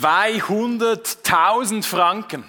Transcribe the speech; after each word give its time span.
200.000 0.00 1.82
Franken. 1.82 2.48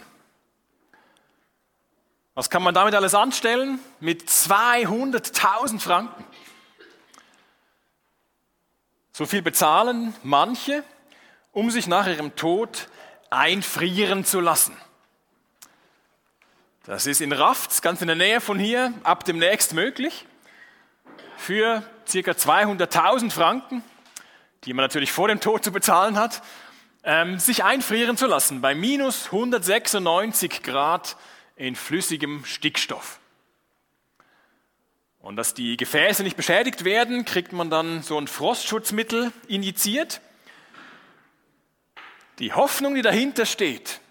Was 2.36 2.50
kann 2.50 2.64
man 2.64 2.74
damit 2.74 2.96
alles 2.96 3.16
anstellen? 3.16 3.79
Mit 4.00 4.29
200.000 4.29 5.80
Franken. 5.80 6.25
So 9.12 9.25
viel 9.25 9.41
bezahlen 9.41 10.16
manche, 10.23 10.84
um 11.52 11.71
sich 11.71 11.88
nach 11.88 12.07
ihrem 12.07 12.36
Tod 12.36 12.88
einfrieren 13.30 14.23
zu 14.23 14.39
lassen. 14.39 14.77
Das 16.86 17.05
ist 17.05 17.20
in 17.20 17.34
Rafts, 17.34 17.81
ganz 17.81 18.02
in 18.02 18.07
der 18.07 18.16
Nähe 18.16 18.41
von 18.41 18.57
hier, 18.57 18.93
ab 19.04 19.25
demnächst 19.25 19.73
möglich. 19.73 20.25
Für 21.38 21.84
circa 22.07 22.31
200.000 22.31 23.31
Franken, 23.31 23.84
die 24.63 24.73
man 24.73 24.84
natürlich 24.84 25.11
vor 25.11 25.27
dem 25.27 25.39
Tod 25.39 25.63
zu 25.63 25.71
bezahlen 25.71 26.18
hat, 26.18 26.41
ähm, 27.10 27.39
sich 27.39 27.64
einfrieren 27.64 28.18
zu 28.18 28.28
lassen 28.28 28.62
bei 28.62 28.76
minus 28.76 29.26
196 29.26 30.62
Grad 30.62 31.18
in 31.55 31.76
flüssigem 31.76 32.45
Stickstoff. 32.45 33.20
Und 35.18 35.35
dass 35.35 35.55
die 35.55 35.76
Gefäße 35.76 36.22
nicht 36.22 36.38
beschädigt 36.38 36.85
werden, 36.85 37.26
kriegt 37.26 37.52
man 37.52 37.72
dann 37.72 38.04
so 38.04 38.16
ein 38.20 38.27
Frostschutzmittel 38.27 39.32
injiziert. 39.48 40.22
Die 42.38 42.54
Hoffnung, 42.54 42.94
die 42.94 43.02
dahinter 43.02 43.48
steht, 43.48 44.02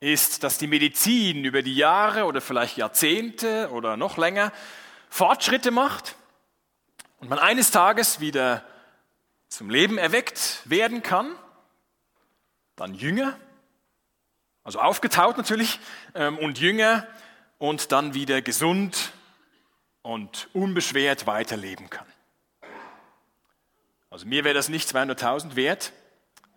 ist, 0.00 0.42
dass 0.42 0.56
die 0.56 0.68
Medizin 0.68 1.44
über 1.44 1.60
die 1.60 1.76
Jahre 1.76 2.24
oder 2.24 2.40
vielleicht 2.40 2.78
Jahrzehnte 2.78 3.68
oder 3.72 3.98
noch 3.98 4.16
länger 4.16 4.52
Fortschritte 5.10 5.70
macht 5.70 6.16
und 7.20 7.28
man 7.28 7.38
eines 7.38 7.70
Tages 7.72 8.20
wieder 8.20 8.64
zum 9.50 9.68
Leben 9.68 9.98
erweckt 9.98 10.62
werden 10.64 11.02
kann, 11.02 11.36
dann 12.82 12.94
Jünger, 12.94 13.38
also 14.64 14.80
aufgetaut 14.80 15.36
natürlich, 15.36 15.78
ähm, 16.16 16.36
und 16.38 16.58
Jünger 16.58 17.06
und 17.58 17.92
dann 17.92 18.12
wieder 18.12 18.42
gesund 18.42 19.12
und 20.02 20.48
unbeschwert 20.52 21.28
weiterleben 21.28 21.90
kann. 21.90 22.06
Also 24.10 24.26
mir 24.26 24.42
wäre 24.42 24.54
das 24.54 24.68
nicht 24.68 24.88
200.000 24.92 25.54
wert, 25.54 25.92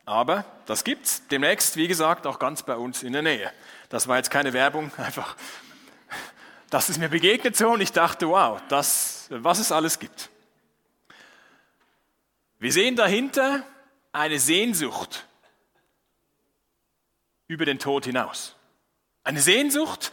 aber 0.06 0.46
das 0.66 0.84
gibt's 0.84 1.28
demnächst, 1.28 1.78
wie 1.78 1.88
gesagt, 1.88 2.26
auch 2.26 2.40
ganz 2.40 2.64
bei 2.64 2.76
uns 2.76 3.04
in 3.04 3.14
der 3.14 3.22
Nähe. 3.22 3.52
Das 3.90 4.08
war 4.08 4.18
jetzt 4.18 4.32
keine 4.32 4.52
Werbung, 4.52 4.92
einfach, 4.98 5.36
das 6.72 6.90
ist 6.90 6.98
mir 6.98 7.10
begegnet 7.10 7.56
so 7.56 7.70
und 7.70 7.82
ich 7.82 7.92
dachte, 7.92 8.28
wow, 8.28 8.60
das, 8.68 9.28
was 9.30 9.60
es 9.60 9.72
alles 9.72 10.00
gibt. 10.00 10.32
Wir 12.58 12.72
sehen 12.72 12.96
dahinter 12.96 13.64
eine 14.12 14.40
Sehnsucht 14.40 15.28
über 17.48 17.66
den 17.66 17.80
Tod 17.80 18.06
hinaus. 18.06 18.56
Eine 19.24 19.42
Sehnsucht, 19.42 20.12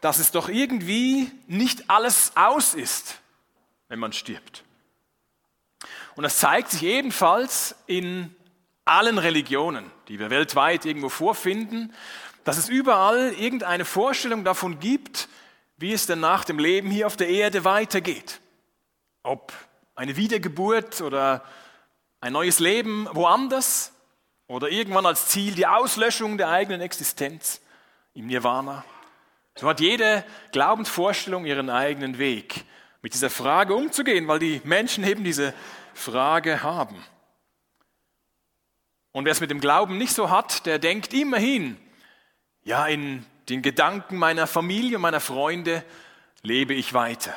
dass 0.00 0.18
es 0.18 0.30
doch 0.30 0.48
irgendwie 0.48 1.30
nicht 1.46 1.90
alles 1.90 2.32
aus 2.36 2.74
ist, 2.74 3.20
wenn 3.88 3.98
man 3.98 4.12
stirbt. 4.12 4.64
Und 6.14 6.22
das 6.22 6.38
zeigt 6.38 6.70
sich 6.70 6.82
ebenfalls 6.82 7.74
in 7.86 8.34
allen 8.84 9.18
Religionen, 9.18 9.90
die 10.08 10.18
wir 10.18 10.30
weltweit 10.30 10.84
irgendwo 10.84 11.08
vorfinden, 11.08 11.92
dass 12.44 12.56
es 12.56 12.68
überall 12.68 13.32
irgendeine 13.32 13.84
Vorstellung 13.84 14.44
davon 14.44 14.78
gibt, 14.78 15.28
wie 15.76 15.92
es 15.92 16.06
denn 16.06 16.20
nach 16.20 16.44
dem 16.44 16.58
Leben 16.58 16.90
hier 16.90 17.06
auf 17.06 17.16
der 17.16 17.28
Erde 17.28 17.64
weitergeht. 17.64 18.40
Ob 19.22 19.52
eine 19.96 20.16
Wiedergeburt 20.16 21.00
oder 21.00 21.44
ein 22.20 22.32
neues 22.32 22.60
Leben 22.60 23.08
woanders 23.12 23.92
oder 24.48 24.68
irgendwann 24.68 25.06
als 25.06 25.28
Ziel 25.28 25.54
die 25.54 25.66
Auslöschung 25.66 26.38
der 26.38 26.48
eigenen 26.48 26.80
Existenz 26.80 27.60
im 28.14 28.26
Nirvana. 28.26 28.84
So 29.56 29.68
hat 29.68 29.80
jede 29.80 30.24
Glaubensvorstellung 30.52 31.46
ihren 31.46 31.70
eigenen 31.70 32.18
Weg, 32.18 32.64
mit 33.02 33.14
dieser 33.14 33.30
Frage 33.30 33.74
umzugehen, 33.74 34.28
weil 34.28 34.38
die 34.38 34.60
Menschen 34.64 35.04
eben 35.04 35.24
diese 35.24 35.54
Frage 35.94 36.62
haben. 36.62 37.02
Und 39.12 39.24
wer 39.24 39.32
es 39.32 39.40
mit 39.40 39.50
dem 39.50 39.60
Glauben 39.60 39.96
nicht 39.96 40.12
so 40.12 40.28
hat, 40.28 40.66
der 40.66 40.78
denkt 40.78 41.14
immerhin, 41.14 41.78
ja, 42.64 42.86
in 42.86 43.24
den 43.48 43.62
Gedanken 43.62 44.16
meiner 44.16 44.46
Familie 44.46 44.98
meiner 44.98 45.20
Freunde 45.20 45.84
lebe 46.42 46.74
ich 46.74 46.92
weiter. 46.92 47.34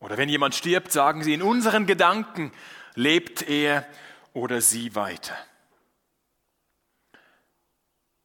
Oder 0.00 0.18
wenn 0.18 0.28
jemand 0.28 0.54
stirbt, 0.54 0.92
sagen 0.92 1.22
sie, 1.22 1.32
in 1.32 1.42
unseren 1.42 1.86
Gedanken 1.86 2.52
lebt 2.94 3.48
er 3.48 3.86
oder 4.34 4.60
sie 4.60 4.94
weiter. 4.94 5.36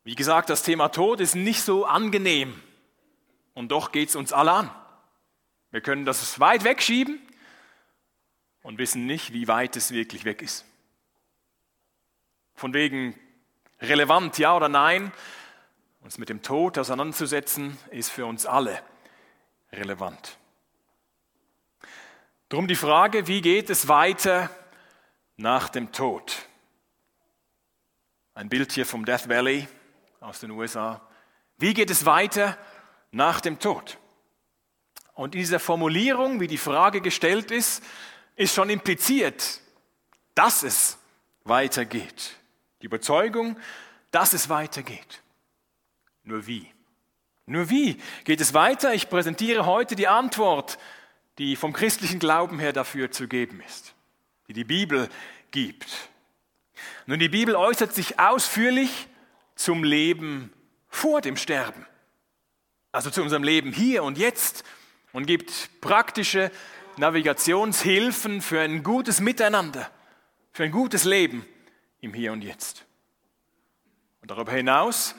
Wie 0.03 0.15
gesagt, 0.15 0.49
das 0.49 0.63
Thema 0.63 0.89
Tod 0.89 1.19
ist 1.19 1.35
nicht 1.35 1.61
so 1.61 1.85
angenehm 1.85 2.61
und 3.53 3.71
doch 3.71 3.91
geht 3.91 4.09
es 4.09 4.15
uns 4.15 4.33
alle 4.33 4.51
an. 4.51 4.71
Wir 5.69 5.81
können 5.81 6.05
das 6.05 6.39
weit 6.39 6.63
wegschieben 6.63 7.21
und 8.63 8.77
wissen 8.77 9.05
nicht, 9.05 9.31
wie 9.31 9.47
weit 9.47 9.75
es 9.75 9.91
wirklich 9.91 10.25
weg 10.25 10.41
ist. 10.41 10.65
Von 12.55 12.73
wegen 12.73 13.17
relevant, 13.79 14.37
ja 14.37 14.55
oder 14.55 14.69
nein, 14.69 15.11
uns 16.01 16.17
mit 16.17 16.29
dem 16.29 16.41
Tod 16.41 16.77
auseinanderzusetzen, 16.77 17.77
ist 17.91 18.09
für 18.09 18.25
uns 18.25 18.45
alle 18.45 18.81
relevant. 19.71 20.37
Drum 22.49 22.67
die 22.67 22.75
Frage, 22.75 23.27
wie 23.27 23.41
geht 23.41 23.69
es 23.69 23.87
weiter 23.87 24.49
nach 25.37 25.69
dem 25.69 25.91
Tod? 25.91 26.47
Ein 28.33 28.49
Bild 28.49 28.71
hier 28.71 28.85
vom 28.85 29.05
Death 29.05 29.29
Valley 29.29 29.67
aus 30.21 30.39
den 30.39 30.51
USA. 30.51 31.01
Wie 31.57 31.73
geht 31.73 31.89
es 31.89 32.05
weiter 32.05 32.57
nach 33.11 33.41
dem 33.41 33.59
Tod? 33.59 33.97
Und 35.13 35.35
in 35.35 35.41
dieser 35.41 35.59
Formulierung, 35.59 36.39
wie 36.39 36.47
die 36.47 36.57
Frage 36.57 37.01
gestellt 37.01 37.51
ist, 37.51 37.83
ist 38.35 38.55
schon 38.55 38.69
impliziert, 38.69 39.59
dass 40.33 40.63
es 40.63 40.97
weitergeht. 41.43 42.37
Die 42.81 42.85
Überzeugung, 42.85 43.59
dass 44.11 44.33
es 44.33 44.47
weitergeht. 44.47 45.21
Nur 46.23 46.47
wie? 46.47 46.71
Nur 47.45 47.69
wie 47.69 47.99
geht 48.23 48.41
es 48.41 48.53
weiter? 48.53 48.93
Ich 48.93 49.09
präsentiere 49.09 49.65
heute 49.65 49.95
die 49.95 50.07
Antwort, 50.07 50.77
die 51.37 51.55
vom 51.55 51.73
christlichen 51.73 52.19
Glauben 52.19 52.59
her 52.59 52.73
dafür 52.73 53.11
zu 53.11 53.27
geben 53.27 53.61
ist, 53.67 53.95
die 54.47 54.53
die 54.53 54.63
Bibel 54.63 55.09
gibt. 55.49 56.09
Nun, 57.05 57.19
die 57.19 57.29
Bibel 57.29 57.55
äußert 57.55 57.93
sich 57.93 58.19
ausführlich 58.19 59.07
zum 59.63 59.83
Leben 59.83 60.51
vor 60.87 61.21
dem 61.21 61.37
Sterben, 61.37 61.85
also 62.91 63.09
zu 63.09 63.21
unserem 63.21 63.43
Leben 63.43 63.71
hier 63.71 64.03
und 64.03 64.17
jetzt 64.17 64.63
und 65.13 65.25
gibt 65.25 65.69
praktische 65.81 66.51
Navigationshilfen 66.97 68.41
für 68.41 68.61
ein 68.61 68.83
gutes 68.83 69.19
Miteinander, 69.19 69.89
für 70.51 70.63
ein 70.63 70.71
gutes 70.71 71.03
Leben 71.03 71.45
im 72.01 72.13
Hier 72.13 72.33
und 72.33 72.43
Jetzt. 72.43 72.85
Und 74.21 74.31
darüber 74.31 74.51
hinaus 74.51 75.15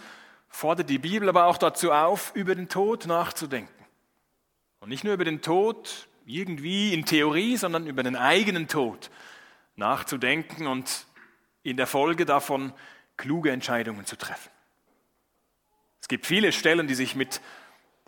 fordert 0.49 0.91
die 0.91 0.99
Bibel 0.99 1.29
aber 1.29 1.47
auch 1.47 1.57
dazu 1.57 1.93
auf, 1.93 2.33
über 2.35 2.55
den 2.55 2.69
Tod 2.69 3.07
nachzudenken. 3.07 3.85
Und 4.81 4.89
nicht 4.89 5.05
nur 5.05 5.15
über 5.15 5.25
den 5.25 5.41
Tod 5.41 6.09
irgendwie 6.27 6.93
in 6.93 7.07
Theorie, 7.07 7.57
sondern 7.57 7.87
über 7.87 8.03
den 8.03 8.17
eigenen 8.17 8.69
Tod 8.69 9.11
nachzudenken 9.77 10.67
und 10.67 11.07
in 11.63 11.77
der 11.77 11.87
Folge 11.87 12.27
davon 12.27 12.73
kluge 13.17 13.50
Entscheidungen 13.50 14.06
zu 14.06 14.17
treffen. 14.17 14.50
Es 16.00 16.09
gibt 16.09 16.27
viele 16.27 16.53
Stellen, 16.53 16.87
die 16.87 16.95
sich 16.95 17.15
mit 17.15 17.41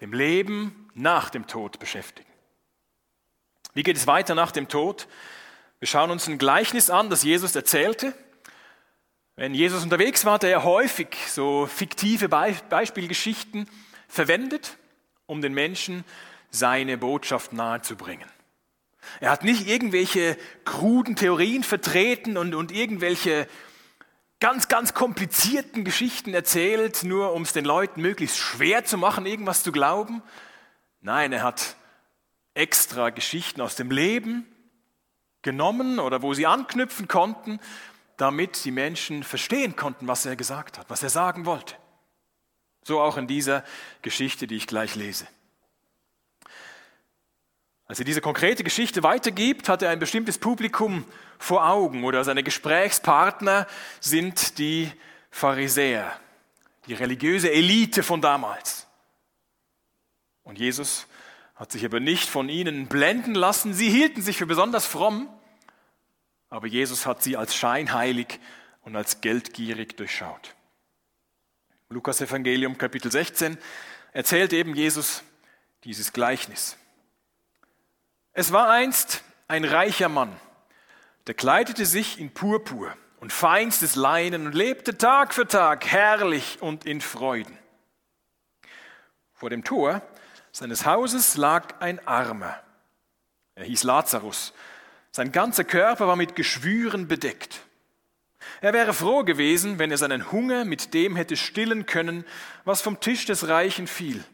dem 0.01 0.13
Leben 0.13 0.91
nach 0.95 1.31
dem 1.31 1.47
Tod 1.47 1.79
beschäftigen. 1.79 2.31
Wie 3.73 3.83
geht 3.83 3.97
es 3.97 4.07
weiter 4.07 4.35
nach 4.35 4.53
dem 4.53 4.69
Tod? 4.69 5.09
Wir 5.79 5.89
schauen 5.89 6.11
uns 6.11 6.27
ein 6.29 6.39
Gleichnis 6.39 6.91
an, 6.91 7.11
das 7.11 7.23
Jesus 7.23 7.55
erzählte. 7.55 8.15
Wenn 9.37 9.55
Jesus 9.55 9.83
unterwegs 9.83 10.25
war, 10.25 10.35
hat 10.35 10.45
er 10.45 10.65
häufig 10.65 11.17
so 11.29 11.67
fiktive 11.67 12.29
Beispielgeschichten 12.29 13.69
verwendet, 14.07 14.77
um 15.27 15.41
den 15.41 15.55
Menschen 15.55 16.05
seine 16.51 16.99
Botschaft 16.99 17.53
nahezubringen. 17.53 18.29
Er 19.21 19.31
hat 19.31 19.45
nicht 19.45 19.67
irgendwelche 19.67 20.39
kruden 20.65 21.17
Theorien 21.17 21.65
vertreten 21.65 22.37
und, 22.37 22.55
und 22.55 22.73
irgendwelche 22.73 23.49
ganz, 24.41 24.69
ganz 24.69 24.95
komplizierten 24.95 25.85
Geschichten 25.85 26.35
erzählt, 26.35 27.03
nur 27.03 27.33
um 27.33 27.43
es 27.43 27.53
den 27.53 27.65
Leuten 27.65 28.03
möglichst 28.03 28.39
schwer 28.39 28.85
zu 28.85 28.99
machen, 28.99 29.27
irgendwas 29.27 29.63
zu 29.63 29.73
glauben. 29.73 30.23
Nein, 31.01 31.33
er 31.33 31.43
hat 31.43 31.77
extra 32.55 33.11
Geschichten 33.11 33.61
aus 33.61 33.77
dem 33.77 33.91
Leben 33.91 34.47
genommen 35.43 35.99
oder 35.99 36.23
wo 36.23 36.35
sie 36.35 36.47
anknüpfen 36.47 37.09
konnten 37.09 37.61
damit 38.17 38.65
die 38.65 38.71
Menschen 38.71 39.23
verstehen 39.23 39.77
konnten, 39.77 40.07
was 40.07 40.27
er 40.27 40.37
gesagt 40.37 40.79
hat, 40.79 40.89
was 40.89 41.03
er 41.03 41.11
sagen 41.11 41.47
wollte. 41.47 41.75
So 42.83 43.01
auch 43.01 43.17
in 43.17 43.27
dieser 43.27 43.65
Geschichte, 44.03 44.47
die 44.47 44.57
ich 44.57 44.67
gleich 44.67 44.95
lese. 44.95 45.27
Als 47.87 47.99
er 47.99 48.05
diese 48.05 48.21
konkrete 48.21 48.65
Geschichte 48.65 49.03
weitergibt, 49.03 49.69
hat 49.69 49.83
er 49.83 49.91
ein 49.91 49.99
bestimmtes 49.99 50.39
Publikum 50.39 51.05
vor 51.39 51.69
Augen 51.69 52.05
oder 52.05 52.25
seine 52.25 52.43
Gesprächspartner 52.43 53.67
sind 54.01 54.59
die 54.59 54.91
Pharisäer, 55.31 56.19
die 56.87 56.95
religiöse 56.95 57.53
Elite 57.53 58.03
von 58.03 58.23
damals. 58.23 58.87
Und 60.45 60.59
Jesus 60.59 61.07
hat 61.57 61.73
sich 61.73 61.85
aber 61.85 62.01
nicht 62.01 62.29
von 62.29 62.49
ihnen 62.49 62.87
blenden 62.87 63.35
lassen. 63.35 63.75
Sie 63.75 63.91
hielten 63.91 64.23
sich 64.23 64.39
für 64.39 64.47
besonders 64.47 64.87
fromm, 64.87 65.29
aber 66.49 66.67
Jesus 66.67 67.05
hat 67.05 67.23
sie 67.23 67.37
als 67.37 67.55
scheinheilig 67.55 68.41
und 68.83 68.97
als 68.97 69.21
geldgierig 69.21 69.97
durchschaut. 69.97 70.55
Lukas 71.91 72.21
Evangelium 72.21 72.79
Kapitel 72.79 73.11
16 73.11 73.59
erzählt 74.13 74.53
eben 74.53 74.75
Jesus 74.75 75.23
dieses 75.85 76.13
Gleichnis. 76.13 76.77
Es 78.37 78.51
war 78.51 78.69
einst 78.69 79.23
ein 79.47 79.65
reicher 79.65 80.09
Mann, 80.09 80.35
der 81.29 81.35
kleidete 81.35 81.87
sich 81.87 82.19
in 82.19 82.35
Purpur 82.35 82.93
und 83.21 83.33
feinstes 83.33 83.95
Leinen 83.95 84.47
und 84.47 84.55
lebte 84.55 84.99
Tag 84.99 85.33
für 85.33 85.47
Tag 85.47 85.87
herrlich 85.87 86.59
und 86.61 86.85
in 86.85 87.01
Freuden. 87.01 87.57
Vor 89.35 89.51
dem 89.51 89.63
Tor 89.63 90.03
seines 90.51 90.85
Hauses 90.85 91.37
lag 91.37 91.81
ein 91.81 92.05
Armer. 92.09 92.61
Er 93.55 93.65
hieß 93.65 93.85
Lazarus. 93.85 94.53
Sein 95.13 95.31
ganzer 95.31 95.63
Körper 95.63 96.09
war 96.09 96.17
mit 96.17 96.35
Geschwüren 96.35 97.07
bedeckt. 97.07 97.61
Er 98.61 98.73
wäre 98.73 98.93
froh 98.95 99.23
gewesen, 99.23 99.79
wenn 99.79 99.93
er 99.93 99.99
seinen 99.99 100.33
Hunger 100.33 100.65
mit 100.65 100.93
dem 100.93 101.15
hätte 101.15 101.37
stillen 101.37 101.87
können, 101.87 102.25
was 102.65 102.83
vom 102.83 102.99
Tisch 102.99 103.27
des 103.27 103.47
Reichen 103.47 103.87
fiel. 103.87 104.25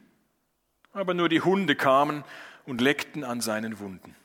Aber 0.94 1.12
nur 1.12 1.28
die 1.28 1.42
Hunde 1.42 1.76
kamen 1.76 2.24
und 2.66 2.80
leckten 2.80 3.24
an 3.24 3.40
seinen 3.40 3.78
Wunden. 3.78 4.16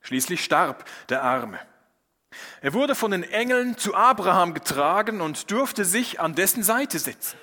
Schließlich 0.00 0.42
starb 0.42 0.84
der 1.08 1.22
Arme. 1.22 1.58
Er 2.60 2.74
wurde 2.74 2.94
von 2.94 3.10
den 3.10 3.22
Engeln 3.22 3.76
zu 3.76 3.94
Abraham 3.94 4.54
getragen 4.54 5.20
und 5.20 5.50
durfte 5.50 5.84
sich 5.84 6.20
an 6.20 6.34
dessen 6.34 6.62
Seite 6.62 6.98
setzen. 6.98 7.38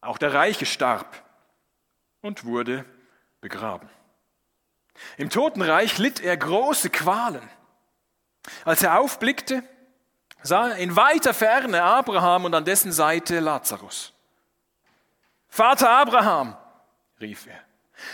Auch 0.00 0.18
der 0.18 0.34
Reiche 0.34 0.66
starb 0.66 1.22
und 2.22 2.44
wurde 2.44 2.84
begraben. 3.40 3.88
Im 5.16 5.30
Totenreich 5.30 5.98
litt 5.98 6.20
er 6.20 6.36
große 6.36 6.90
Qualen. 6.90 7.48
Als 8.64 8.82
er 8.82 8.98
aufblickte, 8.98 9.62
sah 10.42 10.70
er 10.70 10.76
in 10.76 10.96
weiter 10.96 11.34
Ferne 11.34 11.82
Abraham 11.82 12.46
und 12.46 12.54
an 12.54 12.64
dessen 12.64 12.92
Seite 12.92 13.40
Lazarus. 13.40 14.12
Vater 15.52 15.90
Abraham, 15.90 16.56
rief 17.20 17.46
er, 17.46 17.60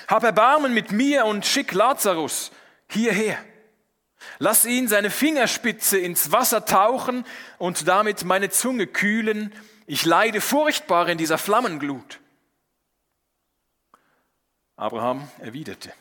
hab 0.08 0.25
Erbarmen 0.25 0.75
mit 0.75 0.90
mir 0.90 1.25
und 1.25 1.46
schick 1.46 1.73
Lazarus 1.73 2.50
hierher. 2.90 3.38
Lass 4.40 4.64
ihn 4.64 4.88
seine 4.88 5.08
Fingerspitze 5.08 5.99
ins 5.99 6.32
Wasser 6.32 6.64
tauchen 6.64 7.25
und 7.58 7.87
damit 7.87 8.25
meine 8.25 8.50
Zunge 8.50 8.88
kühlen. 8.88 9.55
Ich 9.87 10.05
leide 10.05 10.40
furchtbar 10.40 11.08
in 11.08 11.17
dieser 11.17 11.38
Flammenglut. 11.38 12.19
Abraham 14.75 15.31
erwiderte, 15.38 15.93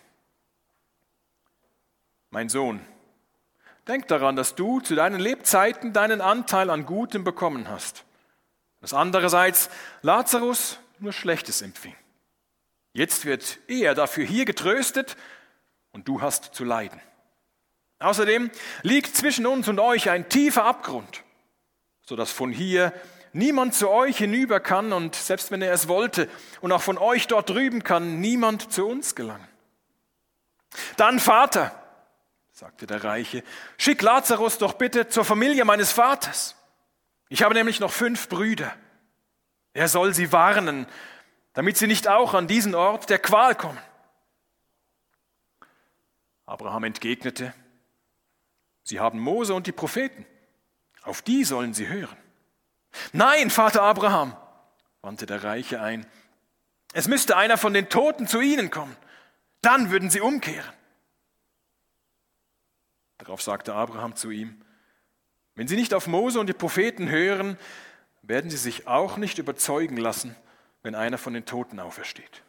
mein 2.32 2.50
Sohn, 2.50 2.84
denk 3.88 4.08
daran, 4.08 4.36
dass 4.36 4.56
du 4.56 4.80
zu 4.80 4.96
deinen 4.96 5.20
Lebzeiten 5.20 5.94
deinen 5.94 6.20
Anteil 6.20 6.72
an 6.72 6.88
Gutem 6.88 7.24
bekommen 7.24 7.70
hast, 7.70 8.06
dass 8.82 8.96
andererseits 8.96 9.70
Lazarus 10.02 10.80
nur 11.02 11.14
Schlechtes 11.14 11.62
empfing. 11.62 11.96
Jetzt 12.94 13.26
wird 13.26 13.60
er 13.68 13.94
dafür 13.94 14.26
hier 14.26 14.46
getröstet 14.46 15.18
und 15.92 16.08
du 16.08 16.22
hast 16.22 16.56
zu 16.56 16.64
leiden. 16.64 17.00
Außerdem 18.00 18.52
liegt 18.84 19.16
zwischen 19.16 19.46
uns 19.46 19.68
und 19.68 19.80
euch 19.80 20.10
ein 20.10 20.30
tiefer 20.30 20.66
Abgrund, 20.66 21.24
sodass 22.02 22.32
von 22.32 22.52
hier 22.52 22.94
niemand 23.34 23.76
zu 23.76 23.90
euch 23.90 24.18
hinüber 24.18 24.60
kann 24.60 24.94
und 24.94 25.16
selbst 25.16 25.52
wenn 25.52 25.62
er 25.62 25.74
es 25.74 25.88
wollte 25.88 26.30
und 26.62 26.72
auch 26.72 26.82
von 26.82 26.98
euch 26.98 27.28
dort 27.28 27.50
drüben 27.50 27.84
kann 27.84 28.20
niemand 28.20 28.72
zu 28.72 28.88
uns 28.88 29.16
gelangen. 29.16 29.48
Dann 30.96 31.20
Vater, 31.20 31.72
sagte 32.52 32.88
der 32.88 33.04
Reiche, 33.04 33.44
schick 33.78 34.02
Lazarus 34.02 34.58
doch 34.58 34.74
bitte 34.74 35.08
zur 35.08 35.26
Familie 35.26 35.66
meines 35.66 35.92
Vaters. 35.92 36.56
Ich 37.30 37.44
habe 37.44 37.54
nämlich 37.54 37.80
noch 37.80 37.92
fünf 37.92 38.30
Brüder. 38.30 38.74
Er 39.78 39.88
soll 39.88 40.12
sie 40.12 40.32
warnen, 40.32 40.88
damit 41.54 41.78
sie 41.78 41.86
nicht 41.86 42.08
auch 42.08 42.34
an 42.34 42.48
diesen 42.48 42.74
Ort 42.74 43.12
der 43.12 43.20
Qual 43.20 43.54
kommen. 43.54 43.78
Abraham 46.48 46.86
entgegnete, 46.86 47.54
Sie 48.82 49.00
haben 49.00 49.20
Mose 49.20 49.54
und 49.54 49.68
die 49.68 49.72
Propheten, 49.72 50.26
auf 51.04 51.22
die 51.22 51.44
sollen 51.44 51.76
sie 51.76 51.88
hören. 51.88 52.18
Nein, 53.14 53.52
Vater 53.52 53.84
Abraham, 53.84 54.36
wandte 55.04 55.28
der 55.28 55.44
Reiche 55.44 55.80
ein, 55.80 56.08
es 56.94 57.08
müsste 57.08 57.38
einer 57.38 57.60
von 57.60 57.76
den 57.76 57.88
Toten 57.88 58.26
zu 58.26 58.42
ihnen 58.42 58.72
kommen, 58.72 58.98
dann 59.62 59.92
würden 59.92 60.10
sie 60.10 60.22
umkehren. 60.22 60.74
Darauf 63.20 63.44
sagte 63.44 63.76
Abraham 63.76 64.16
zu 64.16 64.32
ihm, 64.32 64.60
wenn 65.54 65.68
sie 65.68 65.76
nicht 65.76 65.94
auf 65.94 66.08
Mose 66.08 66.40
und 66.40 66.48
die 66.48 66.54
Propheten 66.54 67.10
hören, 67.10 67.60
werden 68.22 68.50
sie 68.50 68.58
sich 68.58 68.88
auch 68.88 69.18
nicht 69.18 69.38
überzeugen 69.38 69.98
lassen, 69.98 70.36
wenn 70.84 70.96
einer 70.96 71.18
von 71.18 71.34
den 71.34 71.46
Toten 71.46 71.80
aufersteht. 71.80 72.44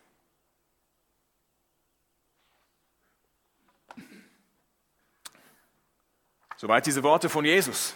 Soweit 6.57 6.87
diese 6.87 7.05
Worte 7.05 7.29
von 7.29 7.45
Jesus. 7.45 7.95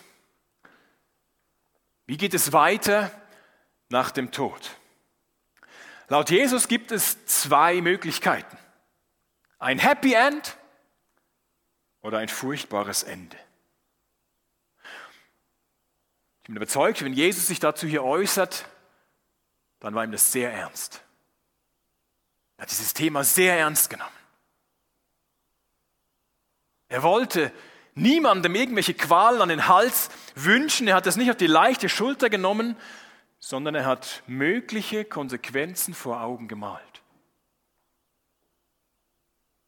Wie 2.06 2.16
geht 2.16 2.34
es 2.34 2.52
weiter 2.52 3.10
nach 3.88 4.12
dem 4.12 4.30
Tod? 4.30 4.70
Laut 6.08 6.30
Jesus 6.30 6.68
gibt 6.68 6.92
es 6.92 7.24
zwei 7.26 7.80
Möglichkeiten. 7.80 8.56
Ein 9.58 9.78
Happy 9.78 10.14
End 10.14 10.56
oder 12.02 12.18
ein 12.18 12.28
furchtbares 12.28 13.02
Ende. 13.02 13.36
Ich 16.42 16.46
bin 16.48 16.56
überzeugt, 16.56 17.02
wenn 17.04 17.12
Jesus 17.12 17.46
sich 17.46 17.60
dazu 17.60 17.86
hier 17.86 18.02
äußert, 18.02 18.66
dann 19.78 19.94
war 19.94 20.04
ihm 20.04 20.10
das 20.10 20.32
sehr 20.32 20.52
ernst. 20.52 21.02
Er 22.56 22.62
hat 22.62 22.70
dieses 22.70 22.94
Thema 22.94 23.22
sehr 23.22 23.56
ernst 23.56 23.90
genommen. 23.90 24.10
Er 26.88 27.02
wollte 27.04 27.52
niemandem 27.94 28.54
irgendwelche 28.54 28.94
Qualen 28.94 29.40
an 29.40 29.48
den 29.48 29.68
Hals 29.68 30.10
wünschen. 30.34 30.88
Er 30.88 30.96
hat 30.96 31.06
das 31.06 31.16
nicht 31.16 31.30
auf 31.30 31.36
die 31.36 31.46
leichte 31.46 31.88
Schulter 31.88 32.28
genommen, 32.28 32.76
sondern 33.38 33.76
er 33.76 33.86
hat 33.86 34.22
mögliche 34.26 35.04
Konsequenzen 35.04 35.94
vor 35.94 36.20
Augen 36.22 36.48
gemalt. 36.48 37.02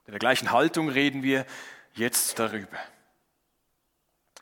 In 0.06 0.12
der 0.12 0.18
gleichen 0.18 0.50
Haltung 0.50 0.88
reden 0.88 1.22
wir 1.22 1.46
jetzt 1.94 2.38
darüber. 2.38 2.78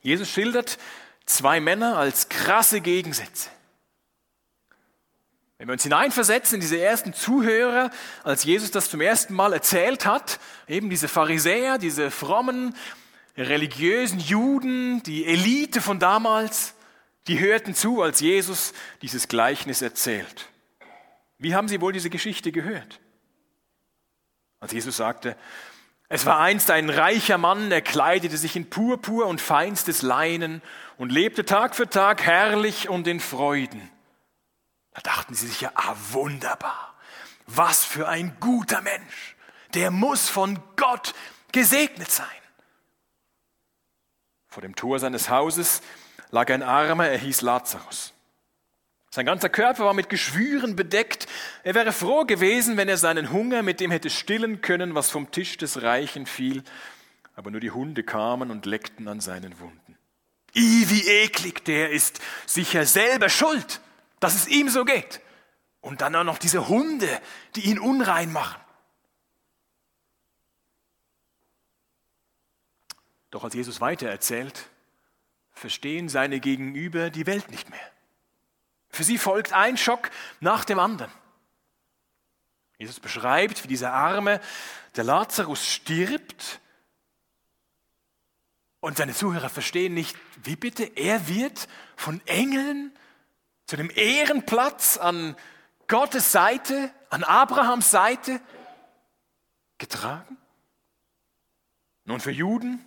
Jesus 0.00 0.28
schildert 0.28 0.78
zwei 1.26 1.60
Männer 1.60 1.96
als 1.98 2.28
krasse 2.28 2.80
Gegensätze. 2.80 3.48
Wenn 5.58 5.68
wir 5.68 5.74
uns 5.74 5.84
hineinversetzen 5.84 6.56
in 6.56 6.60
diese 6.60 6.80
ersten 6.80 7.14
Zuhörer, 7.14 7.90
als 8.24 8.42
Jesus 8.42 8.72
das 8.72 8.90
zum 8.90 9.00
ersten 9.00 9.32
Mal 9.32 9.52
erzählt 9.52 10.06
hat, 10.06 10.40
eben 10.66 10.90
diese 10.90 11.06
Pharisäer, 11.06 11.78
diese 11.78 12.10
frommen, 12.10 12.74
religiösen 13.36 14.18
Juden, 14.18 15.02
die 15.04 15.24
Elite 15.24 15.80
von 15.80 16.00
damals, 16.00 16.74
die 17.28 17.38
hörten 17.38 17.74
zu, 17.74 18.02
als 18.02 18.20
Jesus 18.20 18.72
dieses 19.02 19.28
Gleichnis 19.28 19.82
erzählt. 19.82 20.48
Wie 21.38 21.54
haben 21.54 21.68
sie 21.68 21.80
wohl 21.80 21.92
diese 21.92 22.10
Geschichte 22.10 22.50
gehört? 22.50 22.98
Als 24.58 24.72
Jesus 24.72 24.96
sagte, 24.96 25.36
es 26.08 26.26
war 26.26 26.40
einst 26.40 26.70
ein 26.70 26.90
reicher 26.90 27.38
Mann, 27.38 27.70
der 27.70 27.80
kleidete 27.80 28.36
sich 28.36 28.54
in 28.54 28.68
Purpur 28.68 29.26
und 29.26 29.40
feinstes 29.40 30.02
Leinen 30.02 30.60
und 30.98 31.10
lebte 31.10 31.44
Tag 31.44 31.74
für 31.74 31.88
Tag 31.88 32.22
herrlich 32.22 32.88
und 32.88 33.06
in 33.06 33.20
Freuden. 33.20 33.90
Da 34.94 35.00
dachten 35.02 35.34
sie 35.34 35.46
sich 35.46 35.60
ja, 35.60 35.72
ah 35.74 35.94
wunderbar, 36.10 36.94
was 37.46 37.84
für 37.84 38.08
ein 38.08 38.36
guter 38.40 38.80
Mensch, 38.82 39.36
der 39.74 39.90
muss 39.90 40.28
von 40.28 40.58
Gott 40.76 41.14
gesegnet 41.50 42.10
sein. 42.10 42.26
Vor 44.48 44.62
dem 44.62 44.74
Tor 44.74 44.98
seines 44.98 45.30
Hauses 45.30 45.80
lag 46.30 46.50
ein 46.50 46.62
Armer, 46.62 47.08
er 47.08 47.18
hieß 47.18 47.40
Lazarus. 47.40 48.12
Sein 49.14 49.26
ganzer 49.26 49.50
Körper 49.50 49.84
war 49.84 49.92
mit 49.92 50.08
Geschwüren 50.08 50.74
bedeckt. 50.74 51.26
Er 51.64 51.74
wäre 51.74 51.92
froh 51.92 52.24
gewesen, 52.24 52.78
wenn 52.78 52.88
er 52.88 52.96
seinen 52.96 53.30
Hunger 53.30 53.62
mit 53.62 53.80
dem 53.80 53.90
hätte 53.90 54.08
stillen 54.08 54.62
können, 54.62 54.94
was 54.94 55.10
vom 55.10 55.30
Tisch 55.30 55.58
des 55.58 55.82
Reichen 55.82 56.24
fiel. 56.24 56.62
Aber 57.36 57.50
nur 57.50 57.60
die 57.60 57.70
Hunde 57.70 58.04
kamen 58.04 58.50
und 58.50 58.64
leckten 58.64 59.08
an 59.08 59.20
seinen 59.20 59.58
Wunden. 59.60 59.81
I, 60.54 60.88
wie 60.88 61.08
eklig, 61.08 61.64
der 61.64 61.90
ist 61.90 62.20
sicher 62.46 62.86
selber 62.86 63.28
schuld 63.28 63.80
dass 64.22 64.36
es 64.36 64.46
ihm 64.46 64.68
so 64.68 64.84
geht. 64.84 65.20
Und 65.80 66.00
dann 66.00 66.14
auch 66.14 66.22
noch 66.22 66.38
diese 66.38 66.68
Hunde, 66.68 67.20
die 67.56 67.62
ihn 67.62 67.80
unrein 67.80 68.32
machen. 68.32 68.60
Doch 73.32 73.42
als 73.42 73.54
Jesus 73.54 73.80
weiter 73.80 74.08
erzählt, 74.08 74.70
verstehen 75.52 76.08
seine 76.08 76.38
Gegenüber 76.38 77.10
die 77.10 77.26
Welt 77.26 77.50
nicht 77.50 77.68
mehr. 77.68 77.90
Für 78.90 79.02
sie 79.02 79.18
folgt 79.18 79.52
ein 79.52 79.76
Schock 79.76 80.10
nach 80.38 80.64
dem 80.64 80.78
anderen. 80.78 81.10
Jesus 82.78 83.00
beschreibt, 83.00 83.64
wie 83.64 83.68
dieser 83.68 83.92
Arme, 83.92 84.40
der 84.94 85.04
Lazarus, 85.04 85.66
stirbt. 85.66 86.60
Und 88.82 88.96
seine 88.96 89.14
Zuhörer 89.14 89.48
verstehen 89.48 89.94
nicht, 89.94 90.16
wie 90.42 90.56
bitte 90.56 90.82
er 90.82 91.28
wird 91.28 91.68
von 91.94 92.20
Engeln 92.26 92.90
zu 93.64 93.76
dem 93.76 93.90
Ehrenplatz 93.94 94.98
an 94.98 95.36
Gottes 95.86 96.32
Seite, 96.32 96.90
an 97.08 97.22
Abrahams 97.22 97.92
Seite 97.92 98.40
getragen. 99.78 100.36
Nun, 102.06 102.18
für 102.18 102.32
Juden 102.32 102.84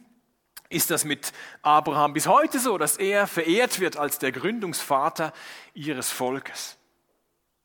ist 0.67 0.91
das 0.91 1.05
mit 1.05 1.31
Abraham 1.61 2.11
bis 2.11 2.27
heute 2.27 2.59
so, 2.59 2.77
dass 2.77 2.97
er 2.97 3.25
verehrt 3.25 3.79
wird 3.79 3.95
als 3.95 4.19
der 4.19 4.33
Gründungsvater 4.33 5.31
ihres 5.73 6.11
Volkes. 6.11 6.77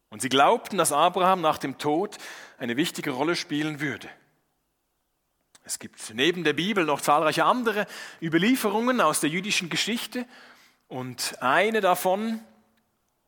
Und 0.08 0.22
sie 0.22 0.28
glaubten, 0.28 0.78
dass 0.78 0.92
Abraham 0.92 1.40
nach 1.40 1.58
dem 1.58 1.78
Tod 1.78 2.16
eine 2.58 2.76
wichtige 2.76 3.10
Rolle 3.10 3.34
spielen 3.34 3.80
würde. 3.80 4.08
Es 5.70 5.78
gibt 5.78 6.14
neben 6.14 6.42
der 6.42 6.52
Bibel 6.52 6.84
noch 6.84 7.00
zahlreiche 7.00 7.44
andere 7.44 7.86
Überlieferungen 8.20 9.00
aus 9.00 9.20
der 9.20 9.30
jüdischen 9.30 9.70
Geschichte 9.70 10.26
und 10.88 11.40
eine 11.40 11.80
davon, 11.80 12.40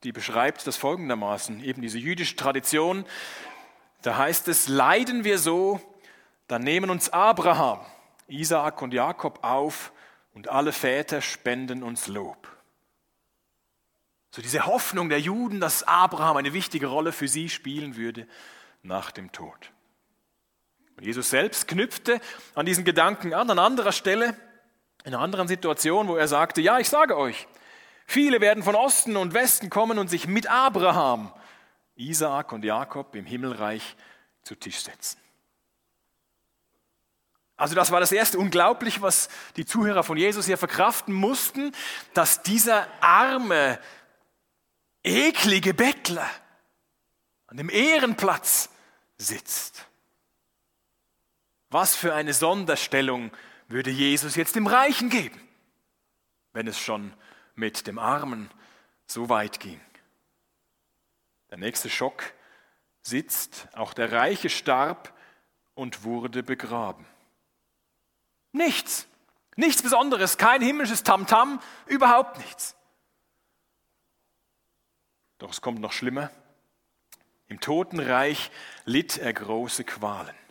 die 0.02 0.10
beschreibt 0.10 0.66
das 0.66 0.76
folgendermaßen, 0.76 1.62
eben 1.62 1.82
diese 1.82 2.00
jüdische 2.00 2.34
Tradition, 2.34 3.06
da 4.02 4.16
heißt 4.18 4.48
es, 4.48 4.66
leiden 4.66 5.22
wir 5.22 5.38
so, 5.38 5.80
dann 6.48 6.64
nehmen 6.64 6.90
uns 6.90 7.10
Abraham, 7.10 7.78
Isaak 8.26 8.82
und 8.82 8.92
Jakob 8.92 9.44
auf 9.44 9.92
und 10.34 10.48
alle 10.48 10.72
Väter 10.72 11.20
spenden 11.20 11.84
uns 11.84 12.08
Lob. 12.08 12.48
So 14.32 14.42
diese 14.42 14.66
Hoffnung 14.66 15.10
der 15.10 15.20
Juden, 15.20 15.60
dass 15.60 15.84
Abraham 15.84 16.38
eine 16.38 16.52
wichtige 16.52 16.88
Rolle 16.88 17.12
für 17.12 17.28
sie 17.28 17.48
spielen 17.48 17.94
würde 17.94 18.26
nach 18.82 19.12
dem 19.12 19.30
Tod. 19.30 19.71
Jesus 21.00 21.30
selbst 21.30 21.66
knüpfte 21.68 22.20
an 22.54 22.66
diesen 22.66 22.84
Gedanken 22.84 23.34
an, 23.34 23.50
an 23.50 23.58
anderer 23.58 23.92
Stelle, 23.92 24.36
in 25.04 25.14
einer 25.14 25.22
anderen 25.22 25.48
Situation, 25.48 26.08
wo 26.08 26.16
er 26.16 26.28
sagte, 26.28 26.60
ja, 26.60 26.78
ich 26.78 26.88
sage 26.88 27.16
euch, 27.16 27.48
viele 28.06 28.40
werden 28.40 28.62
von 28.62 28.74
Osten 28.74 29.16
und 29.16 29.34
Westen 29.34 29.68
kommen 29.68 29.98
und 29.98 30.08
sich 30.08 30.28
mit 30.28 30.46
Abraham, 30.46 31.32
Isaak 31.96 32.52
und 32.52 32.64
Jakob 32.64 33.14
im 33.14 33.26
Himmelreich 33.26 33.96
zu 34.42 34.54
Tisch 34.54 34.80
setzen. 34.82 35.18
Also 37.56 37.74
das 37.74 37.90
war 37.90 38.00
das 38.00 38.12
erste 38.12 38.38
Unglaubliche, 38.38 39.02
was 39.02 39.28
die 39.56 39.64
Zuhörer 39.64 40.02
von 40.02 40.16
Jesus 40.16 40.46
hier 40.46 40.58
verkraften 40.58 41.14
mussten, 41.14 41.72
dass 42.14 42.42
dieser 42.42 42.86
arme, 43.00 43.78
eklige 45.04 45.74
Bettler 45.74 46.28
an 47.46 47.56
dem 47.56 47.70
Ehrenplatz 47.70 48.68
sitzt. 49.16 49.86
Was 51.72 51.96
für 51.96 52.14
eine 52.14 52.34
Sonderstellung 52.34 53.30
würde 53.66 53.90
Jesus 53.90 54.36
jetzt 54.36 54.56
dem 54.56 54.66
Reichen 54.66 55.08
geben, 55.08 55.40
wenn 56.52 56.66
es 56.66 56.78
schon 56.78 57.14
mit 57.54 57.86
dem 57.86 57.98
Armen 57.98 58.50
so 59.06 59.30
weit 59.30 59.58
ging. 59.58 59.80
Der 61.48 61.56
nächste 61.56 61.88
Schock 61.88 62.34
sitzt, 63.00 63.68
auch 63.72 63.94
der 63.94 64.12
Reiche 64.12 64.50
starb 64.50 65.14
und 65.74 66.04
wurde 66.04 66.42
begraben. 66.42 67.06
Nichts, 68.52 69.06
nichts 69.56 69.82
Besonderes, 69.82 70.36
kein 70.36 70.60
himmlisches 70.60 71.04
Tamtam, 71.04 71.58
-Tam, 71.58 71.62
überhaupt 71.86 72.36
nichts. 72.36 72.76
Doch 75.38 75.52
es 75.52 75.62
kommt 75.62 75.80
noch 75.80 75.92
schlimmer. 75.92 76.30
Im 77.48 77.60
Totenreich 77.60 78.50
litt 78.84 79.16
er 79.16 79.32
große 79.32 79.84
Qualen. 79.84 80.41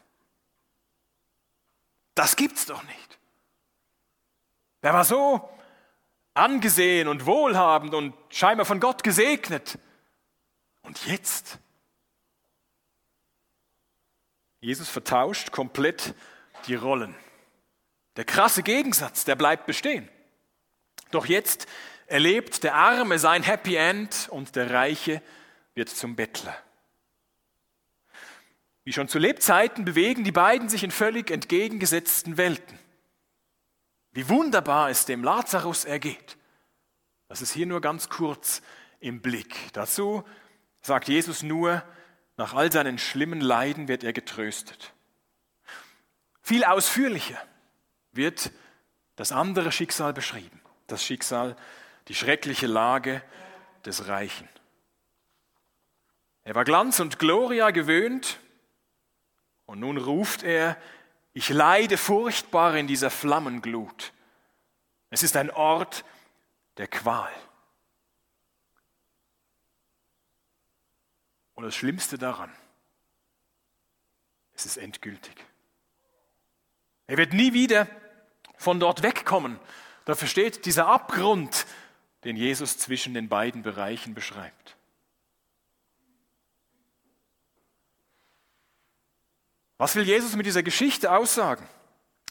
Das 2.15 2.35
gibt's 2.35 2.65
doch 2.65 2.83
nicht. 2.83 3.19
Er 4.81 4.93
war 4.93 5.05
so 5.05 5.49
angesehen 6.33 7.07
und 7.07 7.25
wohlhabend 7.25 7.93
und 7.93 8.13
scheinbar 8.29 8.65
von 8.65 8.79
Gott 8.79 9.03
gesegnet. 9.03 9.77
Und 10.81 11.05
jetzt? 11.05 11.59
Jesus 14.59 14.89
vertauscht 14.89 15.51
komplett 15.51 16.13
die 16.67 16.75
Rollen. 16.75 17.15
Der 18.15 18.25
krasse 18.25 18.63
Gegensatz, 18.63 19.25
der 19.25 19.35
bleibt 19.35 19.65
bestehen. 19.65 20.09
Doch 21.11 21.25
jetzt 21.25 21.67
erlebt 22.07 22.63
der 22.63 22.75
Arme 22.75 23.19
sein 23.19 23.43
Happy 23.43 23.75
End 23.75 24.27
und 24.29 24.55
der 24.55 24.71
Reiche 24.71 25.21
wird 25.73 25.89
zum 25.89 26.15
Bettler. 26.15 26.55
Wie 28.91 28.95
schon 28.95 29.07
zu 29.07 29.19
Lebzeiten 29.19 29.85
bewegen 29.85 30.25
die 30.25 30.33
beiden 30.33 30.67
sich 30.67 30.83
in 30.83 30.91
völlig 30.91 31.31
entgegengesetzten 31.31 32.35
Welten. 32.35 32.77
Wie 34.11 34.27
wunderbar 34.27 34.89
es 34.89 35.05
dem 35.05 35.23
Lazarus 35.23 35.85
ergeht. 35.85 36.37
Das 37.29 37.41
ist 37.41 37.53
hier 37.53 37.67
nur 37.67 37.79
ganz 37.79 38.09
kurz 38.09 38.61
im 38.99 39.21
Blick. 39.21 39.55
Dazu 39.71 40.25
sagt 40.81 41.07
Jesus 41.07 41.41
nur, 41.41 41.83
nach 42.35 42.53
all 42.53 42.69
seinen 42.69 42.97
schlimmen 42.97 43.39
Leiden 43.39 43.87
wird 43.87 44.03
er 44.03 44.11
getröstet. 44.11 44.91
Viel 46.41 46.65
ausführlicher 46.65 47.41
wird 48.11 48.51
das 49.15 49.31
andere 49.31 49.71
Schicksal 49.71 50.11
beschrieben. 50.11 50.59
Das 50.87 51.01
Schicksal 51.01 51.55
die 52.09 52.15
schreckliche 52.15 52.67
Lage 52.67 53.23
des 53.85 54.09
Reichen. 54.09 54.49
Er 56.43 56.55
war 56.55 56.65
Glanz 56.65 56.99
und 56.99 57.19
Gloria 57.19 57.71
gewöhnt 57.71 58.37
und 59.71 59.79
nun 59.79 59.95
ruft 59.95 60.43
er, 60.43 60.75
ich 61.31 61.47
leide 61.47 61.97
furchtbar 61.97 62.75
in 62.75 62.87
dieser 62.87 63.09
Flammenglut. 63.09 64.11
Es 65.09 65.23
ist 65.23 65.37
ein 65.37 65.49
Ort 65.49 66.03
der 66.75 66.89
Qual. 66.89 67.31
Und 71.53 71.63
das 71.63 71.73
Schlimmste 71.73 72.17
daran, 72.17 72.51
es 74.51 74.65
ist 74.65 74.75
endgültig. 74.75 75.37
Er 77.07 77.15
wird 77.15 77.31
nie 77.31 77.53
wieder 77.53 77.87
von 78.57 78.77
dort 78.77 79.03
wegkommen. 79.03 79.57
Da 80.03 80.15
versteht 80.15 80.65
dieser 80.65 80.87
Abgrund, 80.87 81.65
den 82.25 82.35
Jesus 82.35 82.77
zwischen 82.77 83.13
den 83.13 83.29
beiden 83.29 83.63
Bereichen 83.63 84.15
beschreibt. 84.15 84.75
Was 89.81 89.95
will 89.95 90.03
Jesus 90.03 90.35
mit 90.35 90.45
dieser 90.45 90.61
Geschichte 90.61 91.11
aussagen? 91.11 91.67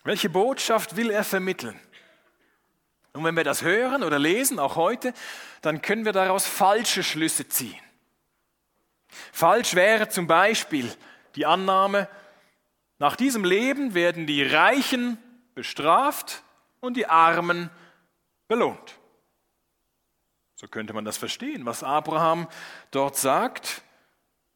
Welche 0.04 0.30
Botschaft 0.30 0.95
will 0.95 1.11
er 1.11 1.25
vermitteln? 1.25 1.76
Und 3.12 3.25
wenn 3.25 3.35
wir 3.35 3.42
das 3.42 3.62
hören 3.62 4.04
oder 4.04 4.21
lesen, 4.21 4.61
auch 4.61 4.76
heute, 4.76 5.12
dann 5.61 5.83
können 5.83 6.04
wir 6.04 6.12
daraus 6.12 6.47
falsche 6.47 7.02
Schlüsse 7.02 7.49
ziehen. 7.49 7.80
Falsch 9.33 9.75
wäre 9.75 10.09
zum 10.09 10.28
Beispiel 10.28 10.95
die 11.35 11.45
Annahme, 11.45 12.09
nach 13.00 13.16
diesem 13.16 13.42
Leben 13.42 13.95
werden 13.95 14.28
die 14.28 14.45
Reichen 14.45 15.19
bestraft 15.57 16.45
und 16.78 16.97
die 16.97 17.07
Armen 17.07 17.69
belohnt. 18.47 18.95
So 20.54 20.69
könnte 20.69 20.92
man 20.92 21.04
das 21.04 21.16
verstehen, 21.16 21.66
was 21.66 21.83
Abraham 21.83 22.47
dort 22.92 23.16
sagt. 23.16 23.83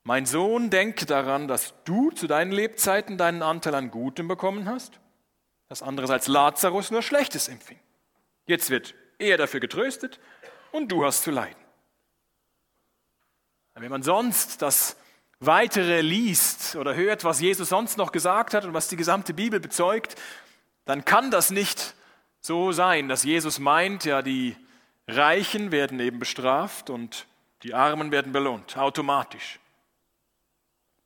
Mein 0.06 0.26
Sohn, 0.26 0.68
denke 0.68 1.06
daran, 1.06 1.48
dass 1.48 1.72
du 1.84 2.10
zu 2.10 2.26
deinen 2.26 2.52
Lebzeiten 2.52 3.16
deinen 3.16 3.42
Anteil 3.42 3.74
an 3.74 3.90
Gutem 3.90 4.28
bekommen 4.28 4.68
hast, 4.68 5.00
dass 5.68 5.82
andererseits 5.82 6.28
Lazarus 6.28 6.90
nur 6.90 7.02
Schlechtes 7.02 7.48
empfing. 7.48 7.80
Jetzt 8.46 8.68
wird 8.68 8.94
er 9.18 9.38
dafür 9.38 9.60
getröstet 9.60 10.20
und 10.72 10.92
du 10.92 11.06
hast 11.06 11.22
zu 11.22 11.30
leiden. 11.30 11.56
Wenn 13.74 13.90
man 13.90 14.02
sonst 14.02 14.60
das 14.60 14.96
Weitere 15.40 16.02
liest 16.02 16.76
oder 16.76 16.94
hört, 16.94 17.24
was 17.24 17.40
Jesus 17.40 17.70
sonst 17.70 17.96
noch 17.96 18.12
gesagt 18.12 18.54
hat 18.54 18.64
und 18.64 18.74
was 18.74 18.88
die 18.88 18.96
gesamte 18.96 19.34
Bibel 19.34 19.58
bezeugt, 19.58 20.16
dann 20.84 21.04
kann 21.04 21.30
das 21.30 21.50
nicht 21.50 21.94
so 22.40 22.72
sein, 22.72 23.08
dass 23.08 23.24
Jesus 23.24 23.58
meint, 23.58 24.04
ja, 24.04 24.20
die 24.20 24.54
Reichen 25.08 25.72
werden 25.72 25.98
eben 25.98 26.18
bestraft 26.18 26.90
und 26.90 27.26
die 27.62 27.72
Armen 27.72 28.10
werden 28.10 28.32
belohnt, 28.32 28.76
automatisch. 28.76 29.58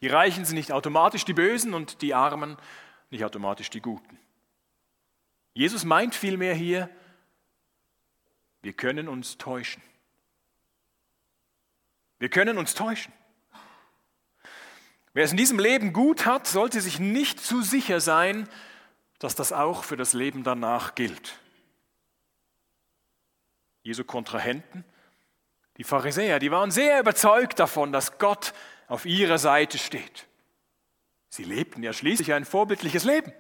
Die 0.01 0.09
Reichen 0.09 0.45
sind 0.45 0.57
nicht 0.57 0.73
automatisch 0.73 1.25
die 1.25 1.35
Bösen 1.35 1.75
und 1.75 2.03
die 2.03 2.15
Armen 2.15 2.57
nicht 3.11 3.25
automatisch 3.25 3.71
die 3.71 3.81
Guten. 3.81 4.19
Jesus 5.55 5.85
meint 5.85 6.15
vielmehr 6.15 6.55
hier, 6.55 6.89
wir 8.63 8.73
können 8.73 9.09
uns 9.09 9.39
täuschen. 9.39 9.83
Wir 12.19 12.29
können 12.29 12.59
uns 12.59 12.75
täuschen. 12.75 13.13
Wer 15.15 15.25
es 15.25 15.31
in 15.31 15.37
diesem 15.37 15.59
Leben 15.59 15.93
gut 15.93 16.27
hat, 16.27 16.47
sollte 16.47 16.81
sich 16.81 17.01
nicht 17.01 17.41
zu 17.41 17.63
sicher 17.63 18.01
sein, 18.01 18.49
dass 19.19 19.35
das 19.35 19.53
auch 19.53 19.85
für 19.85 19.97
das 19.97 20.13
Leben 20.13 20.45
danach 20.45 20.95
gilt. 20.95 21.39
Jesu 23.83 24.05
Kontrahenten, 24.05 24.85
die 25.77 25.85
Pharisäer, 25.85 26.39
die 26.39 26.51
waren 26.51 26.71
sehr 26.71 27.01
überzeugt 27.01 27.59
davon, 27.59 27.93
dass 27.93 28.19
Gott 28.19 28.53
auf 28.89 29.07
ihrer 29.07 29.39
Seite 29.39 29.79
steht. 29.79 30.27
Sie 31.29 31.45
lebten 31.45 31.83
ja 31.83 31.93
schließlich 31.93 32.33
ein 32.33 32.45
vorbildliches 32.45 33.05
Leben. 33.05 33.33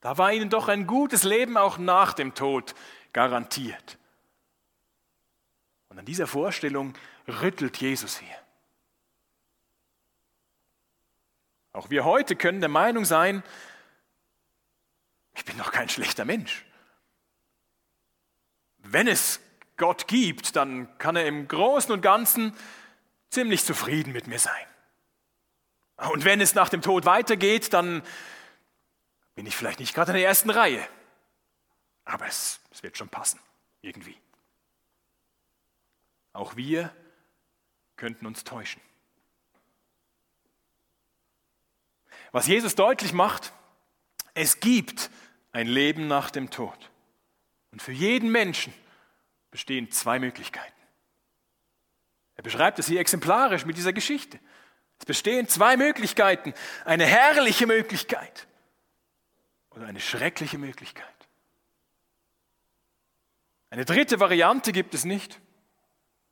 Da 0.00 0.16
war 0.16 0.32
ihnen 0.32 0.48
doch 0.48 0.68
ein 0.68 0.86
gutes 0.86 1.24
Leben 1.24 1.56
auch 1.56 1.76
nach 1.78 2.14
dem 2.14 2.34
Tod 2.34 2.74
garantiert. 3.12 3.98
Und 5.90 5.98
an 5.98 6.06
dieser 6.06 6.26
Vorstellung 6.26 6.94
rüttelt 7.28 7.76
Jesus 7.76 8.18
hier. 8.18 8.36
Auch 11.72 11.90
wir 11.90 12.04
heute 12.04 12.34
können 12.34 12.60
der 12.60 12.70
Meinung 12.70 13.04
sein, 13.04 13.42
ich 15.34 15.44
bin 15.44 15.58
doch 15.58 15.70
kein 15.70 15.88
schlechter 15.88 16.24
Mensch. 16.24 16.64
Wenn 18.78 19.06
es 19.06 19.40
Gott 19.76 20.08
gibt, 20.08 20.56
dann 20.56 20.98
kann 20.98 21.16
er 21.16 21.26
im 21.26 21.46
Großen 21.46 21.92
und 21.92 22.00
Ganzen 22.00 22.54
ziemlich 23.30 23.64
zufrieden 23.64 24.12
mit 24.12 24.26
mir 24.26 24.38
sein. 24.38 24.66
Und 26.10 26.24
wenn 26.24 26.40
es 26.40 26.54
nach 26.54 26.68
dem 26.68 26.82
Tod 26.82 27.04
weitergeht, 27.04 27.72
dann 27.72 28.02
bin 29.34 29.46
ich 29.46 29.56
vielleicht 29.56 29.80
nicht 29.80 29.94
gerade 29.94 30.12
in 30.12 30.18
der 30.18 30.26
ersten 30.26 30.50
Reihe. 30.50 30.86
Aber 32.04 32.26
es, 32.26 32.60
es 32.70 32.82
wird 32.82 32.96
schon 32.96 33.08
passen, 33.08 33.38
irgendwie. 33.82 34.16
Auch 36.32 36.56
wir 36.56 36.94
könnten 37.96 38.26
uns 38.26 38.44
täuschen. 38.44 38.80
Was 42.32 42.46
Jesus 42.46 42.74
deutlich 42.74 43.12
macht, 43.12 43.52
es 44.34 44.60
gibt 44.60 45.10
ein 45.52 45.66
Leben 45.66 46.06
nach 46.06 46.30
dem 46.30 46.50
Tod. 46.50 46.90
Und 47.72 47.82
für 47.82 47.92
jeden 47.92 48.30
Menschen 48.30 48.72
bestehen 49.50 49.90
zwei 49.90 50.18
Möglichkeiten. 50.18 50.79
Er 52.40 52.42
beschreibt 52.42 52.78
es 52.78 52.86
hier 52.86 53.00
exemplarisch 53.00 53.66
mit 53.66 53.76
dieser 53.76 53.92
Geschichte. 53.92 54.40
Es 54.98 55.04
bestehen 55.04 55.46
zwei 55.46 55.76
Möglichkeiten. 55.76 56.54
Eine 56.86 57.04
herrliche 57.04 57.66
Möglichkeit 57.66 58.46
oder 59.68 59.84
eine 59.84 60.00
schreckliche 60.00 60.56
Möglichkeit. 60.56 61.04
Eine 63.68 63.84
dritte 63.84 64.20
Variante 64.20 64.72
gibt 64.72 64.94
es 64.94 65.04
nicht. 65.04 65.38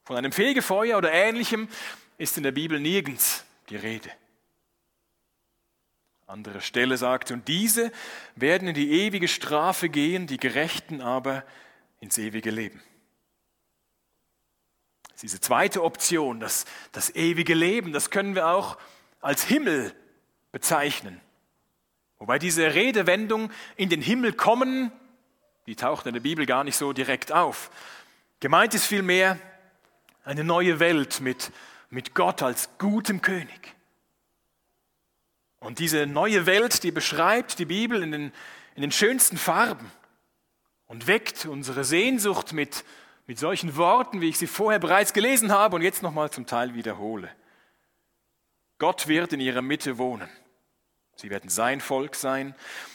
Von 0.04 0.16
einem 0.16 0.32
Fegefeuer 0.32 0.96
oder 0.96 1.12
ähnlichem 1.12 1.68
ist 2.16 2.38
in 2.38 2.42
der 2.42 2.52
Bibel 2.52 2.80
nirgends 2.80 3.44
die 3.68 3.76
Rede. 3.76 4.10
Andere 6.26 6.62
Stelle 6.62 6.96
sagt, 6.96 7.32
und 7.32 7.48
diese 7.48 7.92
werden 8.34 8.68
in 8.68 8.74
die 8.74 9.02
ewige 9.02 9.28
Strafe 9.28 9.90
gehen, 9.90 10.26
die 10.26 10.38
Gerechten 10.38 11.02
aber 11.02 11.44
ins 12.00 12.16
ewige 12.16 12.50
Leben. 12.50 12.82
Diese 15.22 15.40
zweite 15.40 15.82
Option, 15.82 16.38
das, 16.38 16.64
das 16.92 17.14
ewige 17.14 17.54
Leben, 17.54 17.92
das 17.92 18.10
können 18.10 18.34
wir 18.34 18.48
auch 18.48 18.78
als 19.20 19.44
Himmel 19.44 19.92
bezeichnen. 20.52 21.20
Wobei 22.18 22.38
diese 22.38 22.74
Redewendung 22.74 23.50
in 23.76 23.88
den 23.88 24.00
Himmel 24.00 24.32
kommen, 24.32 24.92
die 25.66 25.76
taucht 25.76 26.06
in 26.06 26.14
der 26.14 26.20
Bibel 26.20 26.46
gar 26.46 26.64
nicht 26.64 26.76
so 26.76 26.92
direkt 26.92 27.32
auf. 27.32 27.70
Gemeint 28.40 28.74
ist 28.74 28.86
vielmehr 28.86 29.38
eine 30.24 30.44
neue 30.44 30.78
Welt 30.78 31.20
mit, 31.20 31.52
mit 31.90 32.14
Gott 32.14 32.42
als 32.42 32.70
gutem 32.78 33.20
König. 33.20 33.74
Und 35.60 35.80
diese 35.80 36.06
neue 36.06 36.46
Welt, 36.46 36.84
die 36.84 36.92
beschreibt 36.92 37.58
die 37.58 37.64
Bibel 37.64 38.02
in 38.02 38.12
den, 38.12 38.32
in 38.76 38.82
den 38.82 38.92
schönsten 38.92 39.36
Farben 39.36 39.90
und 40.86 41.08
weckt 41.08 41.46
unsere 41.46 41.84
Sehnsucht 41.84 42.52
mit, 42.52 42.84
mit 43.28 43.38
solchen 43.38 43.76
Worten, 43.76 44.22
wie 44.22 44.30
ich 44.30 44.38
sie 44.38 44.46
vorher 44.46 44.80
bereits 44.80 45.12
gelesen 45.12 45.52
habe 45.52 45.76
und 45.76 45.82
jetzt 45.82 46.02
nochmal 46.02 46.30
zum 46.30 46.46
Teil 46.46 46.74
wiederhole. 46.74 47.30
Gott 48.78 49.06
wird 49.06 49.34
in 49.34 49.40
ihrer 49.40 49.60
Mitte 49.60 49.98
wohnen. 49.98 50.28
Sie 51.14 51.28
werden 51.28 51.50
sein 51.50 51.82
Volk 51.82 52.14
sein, 52.14 52.54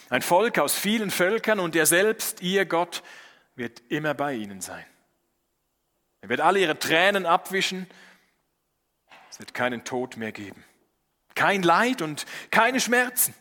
ein 0.10 0.24
Volk 0.24 0.58
aus 0.58 0.76
vielen 0.76 1.12
Völkern 1.12 1.60
und 1.60 1.76
er 1.76 1.86
selbst, 1.86 2.42
ihr 2.42 2.66
Gott, 2.66 3.04
wird 3.56 3.84
immer 3.90 4.16
bei 4.16 4.34
ihnen 4.34 4.60
sein. 4.60 4.86
Er 6.22 6.30
wird 6.30 6.42
alle 6.42 6.60
ihre 6.60 6.80
Tränen 6.80 7.28
abwischen. 7.28 7.86
Es 9.30 9.40
wird 9.40 9.54
keinen 9.54 9.84
Tod 9.84 10.18
mehr 10.18 10.32
geben. 10.32 10.64
Kein 11.36 11.62
Leid 11.62 12.02
und 12.02 12.26
keine 12.50 12.80
Schmerzen. 12.80 13.36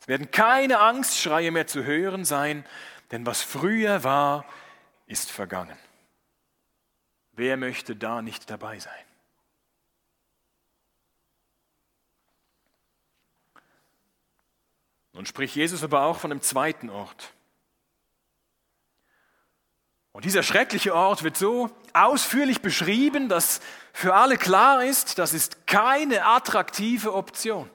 Es 0.00 0.08
werden 0.08 0.30
keine 0.30 0.80
Angstschreie 0.80 1.50
mehr 1.50 1.66
zu 1.66 1.84
hören 1.84 2.26
sein, 2.26 2.66
denn 3.10 3.24
was 3.24 3.40
früher 3.40 4.04
war, 4.04 4.44
ist 5.08 5.30
vergangen. 5.30 5.76
Wer 7.32 7.56
möchte 7.56 7.96
da 7.96 8.22
nicht 8.22 8.48
dabei 8.50 8.78
sein? 8.78 8.92
Nun 15.12 15.26
spricht 15.26 15.56
Jesus 15.56 15.82
aber 15.82 16.02
auch 16.02 16.18
von 16.18 16.30
einem 16.30 16.42
zweiten 16.42 16.90
Ort. 16.90 17.32
Und 20.12 20.24
dieser 20.24 20.42
schreckliche 20.42 20.94
Ort 20.94 21.22
wird 21.22 21.36
so 21.36 21.70
ausführlich 21.92 22.60
beschrieben, 22.60 23.28
dass 23.28 23.60
für 23.92 24.14
alle 24.14 24.36
klar 24.36 24.84
ist, 24.84 25.18
das 25.18 25.32
ist 25.32 25.66
keine 25.66 26.24
attraktive 26.24 27.14
Option. 27.14 27.68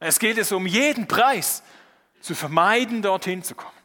Es 0.00 0.18
geht 0.18 0.38
es 0.38 0.52
um 0.52 0.66
jeden 0.66 1.08
Preis 1.08 1.62
zu 2.20 2.34
vermeiden, 2.34 3.02
dorthin 3.02 3.42
zu 3.42 3.54
kommen. 3.54 3.77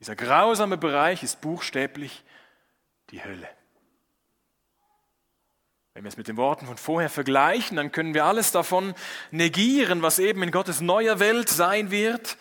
Dieser 0.00 0.16
grausame 0.16 0.76
Bereich 0.76 1.22
ist 1.22 1.40
buchstäblich 1.40 2.24
die 3.10 3.22
Hölle. 3.24 3.48
Wenn 5.94 6.04
wir 6.04 6.08
es 6.08 6.16
mit 6.16 6.28
den 6.28 6.36
Worten 6.36 6.66
von 6.66 6.76
vorher 6.76 7.08
vergleichen, 7.08 7.76
dann 7.76 7.92
können 7.92 8.14
wir 8.14 8.24
alles 8.24 8.50
davon 8.50 8.94
negieren, 9.30 10.02
was 10.02 10.18
eben 10.18 10.42
in 10.42 10.50
Gottes 10.50 10.80
neuer 10.80 11.20
Welt 11.20 11.48
sein 11.48 11.90
wird 11.90 12.36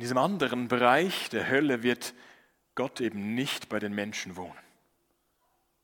in 0.00 0.04
diesem 0.04 0.16
anderen 0.16 0.68
Bereich 0.68 1.28
der 1.28 1.48
Hölle 1.50 1.82
wird 1.82 2.14
Gott 2.74 3.02
eben 3.02 3.34
nicht 3.34 3.68
bei 3.68 3.78
den 3.78 3.94
Menschen 3.94 4.34
wohnen. 4.36 4.56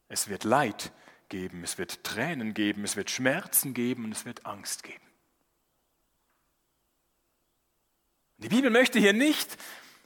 Es 0.09 0.29
wird 0.29 0.45
Leid 0.45 0.91
geben, 1.29 1.63
es 1.65 1.77
wird 1.77 2.03
Tränen 2.03 2.55
geben, 2.55 2.85
es 2.85 2.97
wird 2.97 3.11
Schmerzen 3.11 3.75
geben 3.75 4.05
und 4.05 4.13
es 4.13 4.25
wird 4.25 4.47
Angst 4.47 4.85
geben. 4.85 5.06
Die 8.39 8.49
Bibel 8.49 8.71
möchte 8.71 8.99
hier 8.99 9.13
nicht 9.13 9.57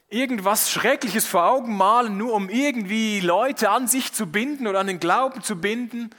irgendwas 0.09 0.71
Schreckliches 0.71 1.25
vor 1.25 1.45
Augen 1.45 1.75
malen, 1.75 2.17
nur 2.17 2.33
um 2.33 2.49
irgendwie 2.49 3.19
Leute 3.19 3.69
an 3.69 3.87
sich 3.87 4.13
zu 4.13 4.27
binden 4.27 4.67
oder 4.67 4.79
an 4.79 4.87
den 4.87 4.99
Glauben 4.99 5.41
zu 5.43 5.59
binden. 5.59 6.09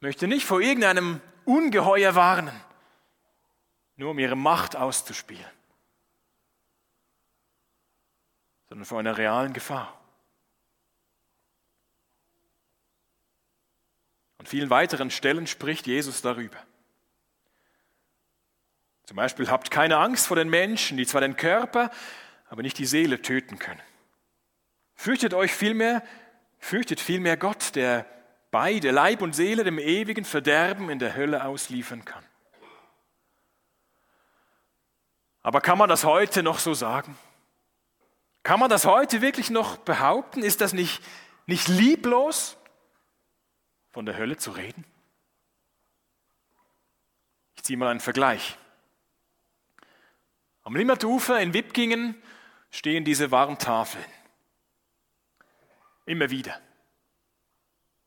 Möchte 0.00 0.26
nicht 0.28 0.46
vor 0.46 0.60
irgendeinem 0.60 1.20
Ungeheuer 1.44 2.14
warnen, 2.14 2.58
nur 3.96 4.10
um 4.10 4.18
ihre 4.18 4.36
Macht 4.36 4.76
auszuspielen. 4.76 5.44
sondern 8.70 8.86
vor 8.86 9.00
einer 9.00 9.18
realen 9.18 9.52
Gefahr. 9.52 10.00
An 14.38 14.46
vielen 14.46 14.70
weiteren 14.70 15.10
Stellen 15.10 15.46
spricht 15.48 15.86
Jesus 15.86 16.22
darüber. 16.22 16.56
Zum 19.10 19.16
Beispiel 19.16 19.50
habt 19.50 19.72
keine 19.72 19.96
Angst 19.96 20.28
vor 20.28 20.36
den 20.36 20.48
Menschen, 20.48 20.96
die 20.96 21.04
zwar 21.04 21.20
den 21.20 21.34
Körper, 21.34 21.90
aber 22.48 22.62
nicht 22.62 22.78
die 22.78 22.86
Seele 22.86 23.20
töten 23.20 23.58
können. 23.58 23.82
Fürchtet 24.94 25.34
euch 25.34 25.52
vielmehr, 25.52 26.04
fürchtet 26.60 27.00
vielmehr 27.00 27.36
Gott, 27.36 27.74
der 27.74 28.06
beide, 28.52 28.92
Leib 28.92 29.20
und 29.20 29.34
Seele, 29.34 29.64
dem 29.64 29.80
ewigen 29.80 30.24
Verderben 30.24 30.90
in 30.90 31.00
der 31.00 31.16
Hölle 31.16 31.44
ausliefern 31.44 32.04
kann. 32.04 32.24
Aber 35.42 35.60
kann 35.60 35.76
man 35.76 35.88
das 35.88 36.04
heute 36.04 36.44
noch 36.44 36.60
so 36.60 36.72
sagen? 36.72 37.18
Kann 38.44 38.60
man 38.60 38.70
das 38.70 38.84
heute 38.84 39.22
wirklich 39.22 39.50
noch 39.50 39.78
behaupten? 39.78 40.44
Ist 40.44 40.60
das 40.60 40.72
nicht, 40.72 41.02
nicht 41.46 41.66
lieblos, 41.66 42.56
von 43.90 44.06
der 44.06 44.16
Hölle 44.16 44.36
zu 44.36 44.52
reden? 44.52 44.84
Ich 47.56 47.64
ziehe 47.64 47.76
mal 47.76 47.88
einen 47.88 47.98
Vergleich. 47.98 48.56
Am 50.70 50.76
Limmertufer 50.76 51.40
in 51.40 51.52
Wipkingen 51.52 52.14
stehen 52.70 53.04
diese 53.04 53.32
Warntafeln. 53.32 54.04
Immer 56.06 56.30
wieder. 56.30 56.60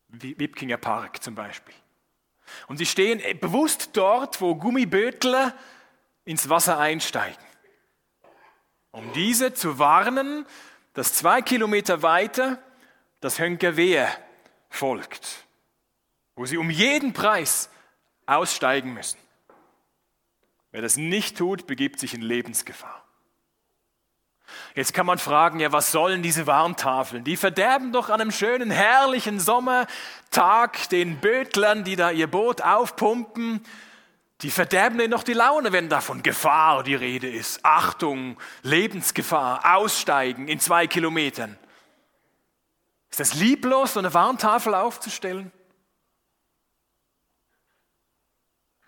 Wipkinger 0.08 0.78
Park 0.78 1.22
zum 1.22 1.36
Beispiel. 1.36 1.76
Und 2.68 2.78
sie 2.78 2.86
stehen 2.86 3.22
bewusst 3.42 3.90
dort, 3.98 4.40
wo 4.40 4.56
Gummibötler 4.56 5.54
ins 6.24 6.48
Wasser 6.48 6.80
einsteigen 6.80 7.44
um 8.94 9.12
diese 9.12 9.54
zu 9.54 9.78
warnen, 9.78 10.46
dass 10.94 11.14
zwei 11.14 11.42
Kilometer 11.42 12.02
weiter 12.02 12.60
das 13.20 13.40
Hönkerwehr 13.40 14.08
folgt, 14.70 15.46
wo 16.36 16.46
sie 16.46 16.58
um 16.58 16.70
jeden 16.70 17.12
Preis 17.12 17.70
aussteigen 18.26 18.94
müssen. 18.94 19.18
Wer 20.74 20.82
das 20.82 20.98
nicht 20.98 21.38
tut, 21.38 21.68
begibt 21.68 22.00
sich 22.00 22.16
in 22.16 22.24
Lebensgefahr. 22.24 23.06
Jetzt 24.74 24.94
kann 24.94 25.06
man 25.06 25.20
fragen, 25.20 25.60
ja, 25.60 25.72
was 25.72 25.92
sollen 25.92 26.24
diese 26.24 26.48
Warntafeln? 26.48 27.24
Die 27.24 27.38
verderben 27.38 27.92
doch 27.92 28.10
an 28.10 28.20
einem 28.20 28.32
schönen, 28.32 28.72
herrlichen 28.72 29.40
Sommertag 29.40 30.90
den 30.90 31.20
Bötlern, 31.20 31.84
die 31.84 31.96
da 31.96 32.10
ihr 32.10 32.26
Boot 32.26 32.62
aufpumpen. 32.62 33.64
Die 34.42 34.50
verderben 34.50 34.98
denen 34.98 35.12
doch 35.12 35.22
die 35.22 35.34
Laune, 35.34 35.74
wenn 35.74 35.90
da 35.90 36.02
von 36.02 36.24
Gefahr 36.24 36.84
die 36.84 36.96
Rede 36.96 37.30
ist. 37.30 37.64
Achtung, 37.64 38.38
Lebensgefahr, 38.64 39.76
aussteigen 39.76 40.48
in 40.48 40.60
zwei 40.60 40.88
Kilometern. 40.88 41.56
Ist 43.12 43.20
das 43.20 43.36
lieblos, 43.36 43.94
so 43.94 44.00
eine 44.00 44.16
Warntafel 44.16 44.74
aufzustellen? 44.74 45.52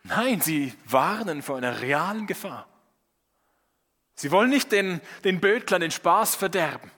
Nein, 0.08 0.40
sie 0.40 0.72
warnen 0.86 1.42
vor 1.42 1.58
einer 1.58 1.82
realen 1.82 2.28
Gefahr. 2.28 2.68
Sie 4.14 4.32
wollen 4.32 4.52
nicht 4.52 4.72
den, 4.72 5.02
den 5.24 5.42
Bötlern 5.42 5.82
den 5.82 5.92
Spaß 5.92 6.36
verderben, 6.36 6.92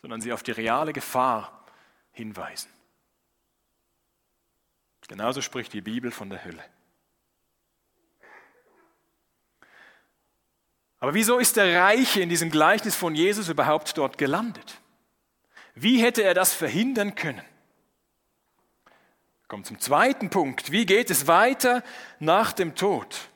sondern 0.00 0.22
sie 0.22 0.32
auf 0.32 0.42
die 0.42 0.52
reale 0.52 0.94
Gefahr 0.94 1.66
hinweisen. 2.12 2.70
Genauso 5.06 5.42
spricht 5.42 5.74
die 5.74 5.82
Bibel 5.82 6.10
von 6.10 6.30
der 6.30 6.44
Hölle. 6.44 6.64
Aber 10.98 11.12
wieso 11.12 11.38
ist 11.38 11.58
der 11.58 11.82
Reiche 11.82 12.22
in 12.22 12.30
diesem 12.30 12.50
Gleichnis 12.50 12.96
von 12.96 13.14
Jesus 13.14 13.50
überhaupt 13.50 13.98
dort 13.98 14.16
gelandet? 14.16 14.80
Wie 15.74 16.02
hätte 16.02 16.22
er 16.22 16.32
das 16.32 16.54
verhindern 16.54 17.14
können? 17.14 17.44
Kommt 19.54 19.66
zum 19.66 19.78
zweiten 19.78 20.30
Punkt. 20.30 20.72
Wie 20.72 20.84
geht 20.84 21.10
es 21.10 21.28
weiter 21.28 21.84
nach 22.18 22.52
dem 22.52 22.74
Tod? 22.74 23.28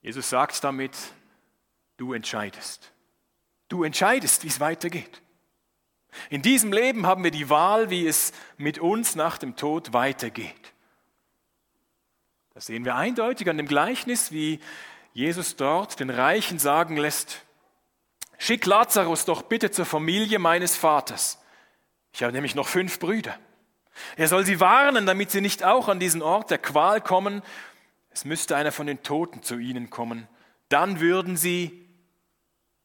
Jesus 0.00 0.28
sagt 0.28 0.64
damit, 0.64 0.90
du 1.98 2.14
entscheidest. 2.14 2.90
Du 3.68 3.84
entscheidest, 3.84 4.42
wie 4.42 4.48
es 4.48 4.58
weitergeht. 4.58 5.22
In 6.30 6.42
diesem 6.42 6.72
Leben 6.72 7.06
haben 7.06 7.22
wir 7.22 7.30
die 7.30 7.48
Wahl, 7.48 7.90
wie 7.90 8.08
es 8.08 8.32
mit 8.56 8.80
uns 8.80 9.14
nach 9.14 9.38
dem 9.38 9.54
Tod 9.54 9.92
weitergeht. 9.92 10.72
Das 12.54 12.66
sehen 12.66 12.84
wir 12.84 12.96
eindeutig 12.96 13.48
an 13.48 13.56
dem 13.56 13.68
Gleichnis, 13.68 14.32
wie 14.32 14.58
Jesus 15.12 15.54
dort 15.54 16.00
den 16.00 16.10
Reichen 16.10 16.58
sagen 16.58 16.96
lässt, 16.96 17.44
schick 18.38 18.66
Lazarus 18.66 19.24
doch 19.26 19.42
bitte 19.42 19.70
zur 19.70 19.86
Familie 19.86 20.40
meines 20.40 20.76
Vaters. 20.76 21.38
Ich 22.12 22.22
habe 22.22 22.32
nämlich 22.32 22.54
noch 22.54 22.68
fünf 22.68 22.98
Brüder. 22.98 23.38
Er 24.16 24.28
soll 24.28 24.44
sie 24.44 24.60
warnen, 24.60 25.06
damit 25.06 25.30
sie 25.30 25.40
nicht 25.40 25.64
auch 25.64 25.88
an 25.88 26.00
diesen 26.00 26.22
Ort 26.22 26.50
der 26.50 26.58
Qual 26.58 27.00
kommen 27.00 27.42
es 28.12 28.24
müsste 28.24 28.56
einer 28.56 28.72
von 28.72 28.86
den 28.86 29.02
Toten 29.02 29.42
zu 29.42 29.58
ihnen 29.58 29.90
kommen, 29.90 30.28
dann 30.68 31.00
würden 31.00 31.36
sie 31.36 31.88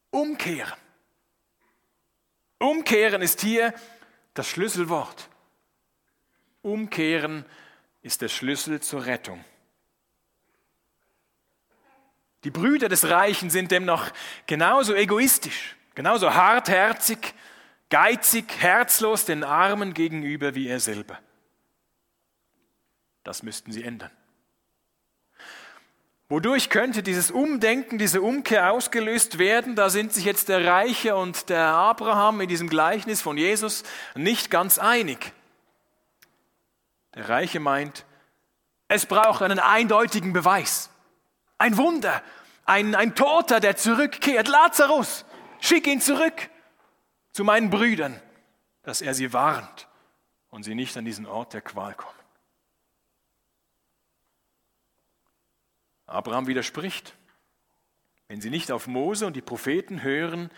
umkehren. 0.10 0.78
Umkehren 2.60 3.22
ist 3.22 3.42
hier 3.42 3.74
das 4.34 4.48
Schlüsselwort. 4.48 5.30
Umkehren 6.62 7.46
ist 8.02 8.22
der 8.22 8.30
Schlüssel 8.30 8.82
zur 8.82 9.06
Rettung. 9.06 9.44
Die 12.44 12.52
Brüder 12.52 12.88
des 12.88 13.10
Reichen 13.10 13.50
sind 13.50 13.72
demnach 13.72 14.12
genauso 14.46 14.94
egoistisch, 14.94 15.76
genauso 15.94 16.34
hartherzig, 16.34 17.34
geizig, 17.89 18.45
herzlos 18.60 19.26
den 19.26 19.43
Armen 19.43 19.93
gegenüber 19.93 20.56
wie 20.56 20.67
er 20.67 20.80
selber. 20.80 21.19
Das 23.23 23.43
müssten 23.43 23.71
sie 23.71 23.84
ändern. 23.84 24.12
Wodurch 26.30 26.69
könnte 26.69 27.04
dieses 27.04 27.32
Umdenken, 27.32 27.97
diese 27.97 28.21
Umkehr 28.21 28.73
ausgelöst 28.73 29.38
werden? 29.39 29.76
Da 29.76 29.89
sind 29.89 30.12
sich 30.12 30.26
jetzt 30.26 30.50
der 30.50 30.65
Reiche 30.65 31.15
und 31.15 31.50
der 31.50 31.67
Abraham 31.67 32.41
in 32.41 32.50
diesem 32.50 32.67
Gleichnis 32.67 33.21
von 33.21 33.38
Jesus 33.38 33.84
nicht 34.13 34.52
ganz 34.52 34.78
einig. 34.78 35.32
Der 37.15 37.30
Reiche 37.30 37.62
meint, 37.62 38.06
es 38.89 39.06
braucht 39.06 39.41
einen 39.41 39.60
eindeutigen 39.60 40.34
Beweis. 40.34 40.89
Ein 41.58 41.78
Wunder, 41.78 42.21
ein, 42.65 42.93
ein 42.93 43.15
Toter, 43.15 43.62
der 43.62 43.78
zurückkehrt. 43.78 44.50
Lazarus, 44.50 45.23
schick 45.62 45.88
ihn 45.88 46.02
zurück 46.02 46.50
zu 47.38 47.43
meinen 47.43 47.69
Brüdern, 47.69 48.19
dass 48.82 49.04
er 49.04 49.13
sie 49.13 49.32
warnt 49.32 49.88
und 50.50 50.63
sie 50.63 50.73
nicht 50.73 50.97
an 50.97 51.06
diesen 51.06 51.28
Ort 51.28 51.54
der 51.54 51.62
Qual 51.62 51.93
kommen. 51.93 52.17
Abraham 56.08 56.47
widerspricht. 56.47 57.13
Wenn 58.28 58.41
sie 58.41 58.50
nicht 58.50 58.71
auf 58.71 58.88
Mose 58.88 59.28
und 59.28 59.36
die 59.36 59.43
Propheten 59.43 60.02
hören, 60.02 60.50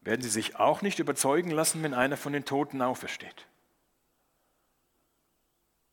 werden 0.00 0.22
sie 0.22 0.28
sich 0.28 0.56
auch 0.56 0.82
nicht 0.82 0.98
überzeugen 0.98 1.52
lassen, 1.52 1.84
wenn 1.84 1.94
einer 1.94 2.16
von 2.16 2.32
den 2.32 2.44
Toten 2.44 2.82
aufersteht. 2.82 3.46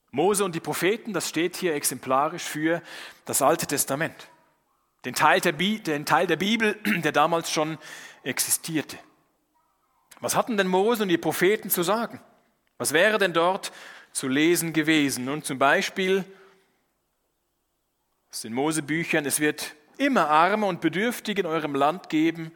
Mose 0.09 0.43
und 0.43 0.55
die 0.55 0.59
Propheten, 0.59 1.13
das 1.13 1.29
steht 1.29 1.55
hier 1.55 1.75
exemplarisch 1.75 2.45
für 2.45 2.81
das 3.25 3.43
Alte 3.43 3.67
Testament, 3.67 4.31
den 5.05 5.13
Teil 5.13 5.39
der, 5.39 5.51
Bi 5.51 5.79
den 5.79 6.07
Teil 6.07 6.25
der 6.25 6.37
Bibel, 6.37 6.79
der 7.03 7.11
damals 7.11 7.51
schon 7.51 7.77
existierte. 8.23 8.97
Was 10.19 10.35
hatten 10.35 10.57
denn 10.57 10.67
Mose 10.67 11.03
und 11.03 11.09
die 11.09 11.17
Propheten 11.17 11.69
zu 11.69 11.83
sagen? 11.83 12.19
Was 12.77 12.93
wäre 12.93 13.17
denn 13.17 13.33
dort 13.33 13.71
zu 14.11 14.27
lesen 14.27 14.73
gewesen? 14.73 15.25
Nun 15.25 15.43
zum 15.43 15.59
Beispiel 15.59 16.25
aus 18.31 18.41
den 18.41 18.53
Mosebüchern, 18.53 19.25
es 19.25 19.39
wird 19.39 19.75
immer 19.97 20.29
Arme 20.29 20.65
und 20.65 20.81
Bedürftige 20.81 21.41
in 21.41 21.47
eurem 21.47 21.75
Land 21.75 22.09
geben. 22.09 22.51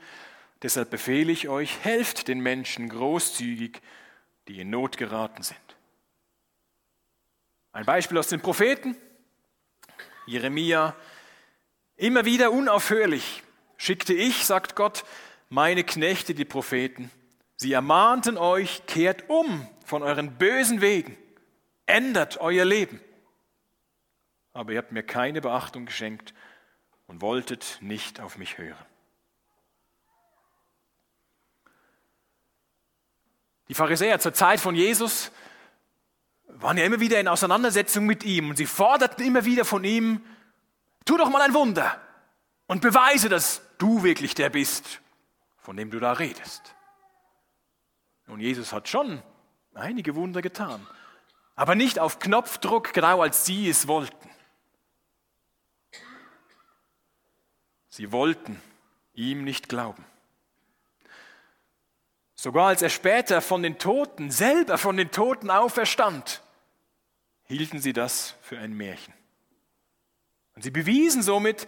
Deshalb 0.61 0.89
befehle 0.89 1.31
ich 1.31 1.49
euch, 1.49 1.83
helft 1.83 2.27
den 2.27 2.39
Menschen 2.39 2.89
großzügig, 2.89 3.81
die 4.47 4.59
in 4.59 4.69
Not 4.69 4.97
geraten 4.97 5.43
sind. 5.43 5.59
Ein 7.73 7.85
Beispiel 7.85 8.17
aus 8.17 8.27
den 8.27 8.39
Propheten. 8.39 8.95
Jeremia, 10.25 10.95
immer 11.97 12.23
wieder 12.23 12.51
unaufhörlich 12.51 13.43
schickte 13.77 14.13
ich, 14.13 14.45
sagt 14.45 14.75
Gott, 14.75 15.03
meine 15.49 15.83
Knechte, 15.83 16.33
die 16.33 16.45
Propheten. 16.45 17.11
Sie 17.63 17.73
ermahnten 17.73 18.37
euch, 18.37 18.85
kehrt 18.85 19.29
um 19.29 19.67
von 19.85 20.03
euren 20.03 20.37
bösen 20.37 20.81
Wegen, 20.81 21.17
ändert 21.85 22.39
euer 22.39 22.65
Leben 22.65 22.99
aber 24.53 24.71
ihr 24.71 24.77
habt 24.77 24.91
mir 24.91 25.03
keine 25.03 25.41
Beachtung 25.41 25.85
geschenkt 25.85 26.33
und 27.07 27.21
wolltet 27.21 27.79
nicht 27.81 28.19
auf 28.19 28.37
mich 28.37 28.57
hören. 28.57 28.85
Die 33.67 33.73
Pharisäer 33.73 34.19
zur 34.19 34.33
Zeit 34.33 34.59
von 34.59 34.75
Jesus 34.75 35.31
waren 36.47 36.77
ja 36.77 36.85
immer 36.85 36.99
wieder 36.99 37.19
in 37.19 37.27
Auseinandersetzung 37.27 38.05
mit 38.05 38.23
ihm 38.23 38.51
und 38.51 38.57
sie 38.57 38.67
forderten 38.67 39.25
immer 39.25 39.45
wieder 39.45 39.65
von 39.65 39.83
ihm, 39.83 40.23
tu 41.05 41.17
doch 41.17 41.29
mal 41.29 41.41
ein 41.41 41.55
Wunder 41.55 41.99
und 42.67 42.81
beweise, 42.81 43.29
dass 43.29 43.61
du 43.79 44.03
wirklich 44.03 44.35
der 44.35 44.49
bist, 44.49 45.01
von 45.57 45.75
dem 45.75 45.89
du 45.89 45.99
da 45.99 46.13
redest. 46.13 46.75
Und 48.27 48.39
Jesus 48.39 48.73
hat 48.73 48.87
schon 48.87 49.21
einige 49.73 50.15
Wunder 50.15 50.41
getan, 50.41 50.85
aber 51.55 51.75
nicht 51.75 51.99
auf 51.99 52.19
Knopfdruck, 52.19 52.93
genau 52.93 53.21
als 53.21 53.45
sie 53.45 53.69
es 53.69 53.87
wollten. 53.87 54.29
Sie 57.89 58.11
wollten 58.11 58.59
ihm 59.13 59.43
nicht 59.43 59.69
glauben. 59.69 60.03
Sogar 62.33 62.69
als 62.69 62.81
er 62.81 62.89
später 62.89 63.41
von 63.41 63.61
den 63.61 63.77
Toten, 63.77 64.31
selber 64.31 64.77
von 64.77 64.97
den 64.97 65.11
Toten 65.11 65.51
auferstand, 65.51 66.41
hielten 67.43 67.79
sie 67.79 67.93
das 67.93 68.35
für 68.41 68.57
ein 68.57 68.73
Märchen. 68.73 69.13
Und 70.55 70.63
sie 70.63 70.71
bewiesen 70.71 71.21
somit, 71.21 71.67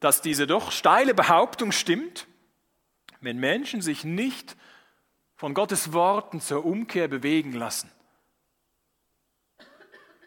dass 0.00 0.22
diese 0.22 0.46
doch 0.46 0.72
steile 0.72 1.14
Behauptung 1.14 1.72
stimmt, 1.72 2.26
wenn 3.20 3.38
Menschen 3.38 3.82
sich 3.82 4.04
nicht 4.04 4.56
von 5.40 5.54
Gottes 5.54 5.94
Worten 5.94 6.38
zur 6.38 6.66
Umkehr 6.66 7.08
bewegen 7.08 7.54
lassen, 7.54 7.90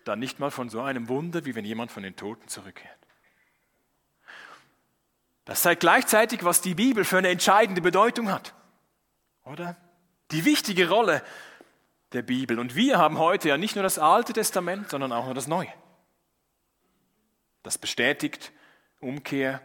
dann 0.06 0.18
nicht 0.18 0.40
mal 0.40 0.50
von 0.50 0.70
so 0.70 0.82
einem 0.82 1.08
Wunder, 1.08 1.46
wie 1.46 1.54
wenn 1.54 1.66
jemand 1.66 1.92
von 1.92 2.02
den 2.02 2.16
Toten 2.16 2.48
zurückkehrt. 2.48 2.98
Das 5.46 5.62
zeigt 5.62 5.82
gleichzeitig, 5.82 6.44
was 6.44 6.62
die 6.62 6.74
Bibel 6.74 7.06
für 7.06 7.20
eine 7.20 7.28
entscheidende 7.28 7.80
Bedeutung 7.80 8.32
hat. 8.32 8.56
Oder? 9.44 9.78
Die 10.32 10.46
wichtige 10.46 10.90
Rolle 10.90 11.22
der 12.14 12.24
Bibel. 12.24 12.58
Und 12.58 12.74
wir 12.74 12.98
haben 12.98 13.20
heute 13.20 13.50
ja 13.50 13.58
nicht 13.58 13.76
nur 13.76 13.84
das 13.84 14.00
Alte 14.00 14.34
Testament, 14.34 14.90
sondern 14.90 15.12
auch 15.12 15.26
nur 15.26 15.36
das 15.36 15.46
Neue. 15.46 15.72
Das 17.62 17.78
bestätigt, 17.78 18.52
Umkehr 19.00 19.62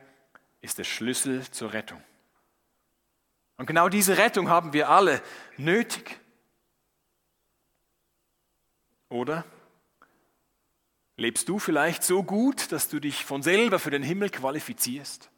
ist 0.61 0.77
der 0.77 0.85
Schlüssel 0.85 1.51
zur 1.51 1.73
Rettung. 1.73 2.05
Und 3.59 3.67
genau 3.67 3.89
diese 3.89 4.17
Rettung 4.17 4.49
haben 4.49 4.73
wir 4.73 4.89
alle 4.89 5.21
nötig. 5.57 6.19
Oder 9.09 9.45
lebst 11.17 11.49
du 11.49 11.59
vielleicht 11.59 12.05
so 12.05 12.23
gut, 12.23 12.71
dass 12.73 12.89
du 12.89 13.01
dich 13.01 13.25
von 13.25 13.43
selber 13.43 13.79
für 13.79 13.91
den 13.91 14.03
Himmel 14.03 14.31
qualifizierst? 14.31 15.29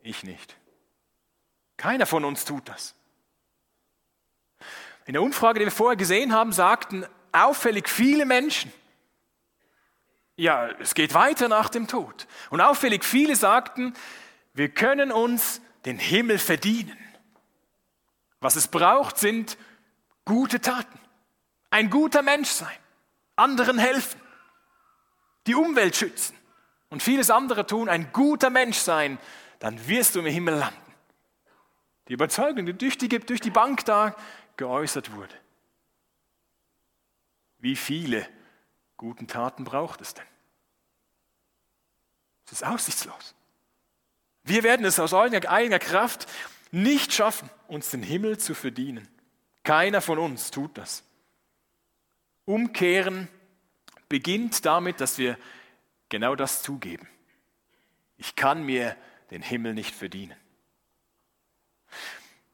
Ich 0.00 0.22
nicht. 0.22 0.56
Keiner 1.76 2.06
von 2.06 2.24
uns 2.24 2.44
tut 2.44 2.68
das. 2.68 2.94
In 5.04 5.14
der 5.14 5.22
Umfrage, 5.22 5.58
die 5.58 5.66
wir 5.66 5.72
vorher 5.72 5.96
gesehen 5.96 6.32
haben, 6.32 6.52
sagten 6.52 7.06
auffällig 7.32 7.88
viele 7.88 8.24
Menschen, 8.24 8.72
ja, 10.36 10.68
es 10.78 10.94
geht 10.94 11.14
weiter 11.14 11.48
nach 11.48 11.70
dem 11.70 11.88
Tod. 11.88 12.28
Und 12.50 12.60
auffällig 12.60 13.04
viele 13.04 13.34
sagten, 13.34 13.94
wir 14.52 14.68
können 14.68 15.10
uns 15.10 15.62
den 15.86 15.98
Himmel 15.98 16.38
verdienen. 16.38 16.98
Was 18.40 18.56
es 18.56 18.68
braucht, 18.68 19.16
sind 19.16 19.56
gute 20.24 20.60
Taten. 20.60 20.98
Ein 21.70 21.90
guter 21.90 22.22
Mensch 22.22 22.50
sein, 22.50 22.76
anderen 23.36 23.78
helfen, 23.78 24.20
die 25.46 25.54
Umwelt 25.54 25.96
schützen 25.96 26.36
und 26.90 27.02
vieles 27.02 27.30
andere 27.30 27.66
tun, 27.66 27.88
ein 27.88 28.12
guter 28.12 28.50
Mensch 28.50 28.78
sein, 28.78 29.18
dann 29.58 29.86
wirst 29.88 30.14
du 30.14 30.20
im 30.20 30.26
Himmel 30.26 30.56
landen. 30.56 30.94
Die 32.08 32.12
Überzeugung, 32.12 32.66
die 32.66 32.72
durch 32.72 32.98
die, 32.98 33.08
durch 33.08 33.40
die 33.40 33.50
Bank 33.50 33.84
da 33.84 34.14
geäußert 34.56 35.12
wurde. 35.12 35.34
Wie 37.58 37.76
viele 37.76 38.28
guten 38.96 39.26
Taten 39.26 39.64
braucht 39.64 40.00
es 40.00 40.14
denn? 40.14 40.26
Es 42.46 42.52
ist 42.52 42.64
aussichtslos. 42.64 43.34
Wir 44.46 44.62
werden 44.62 44.86
es 44.86 45.00
aus 45.00 45.12
eigener 45.12 45.78
Kraft 45.78 46.26
nicht 46.70 47.12
schaffen, 47.12 47.50
uns 47.66 47.90
den 47.90 48.02
Himmel 48.02 48.38
zu 48.38 48.54
verdienen. 48.54 49.08
Keiner 49.64 50.00
von 50.00 50.18
uns 50.18 50.52
tut 50.52 50.78
das. 50.78 51.02
Umkehren 52.44 53.28
beginnt 54.08 54.64
damit, 54.64 55.00
dass 55.00 55.18
wir 55.18 55.36
genau 56.08 56.36
das 56.36 56.62
zugeben. 56.62 57.08
Ich 58.18 58.36
kann 58.36 58.64
mir 58.64 58.96
den 59.32 59.42
Himmel 59.42 59.74
nicht 59.74 59.94
verdienen. 59.94 60.36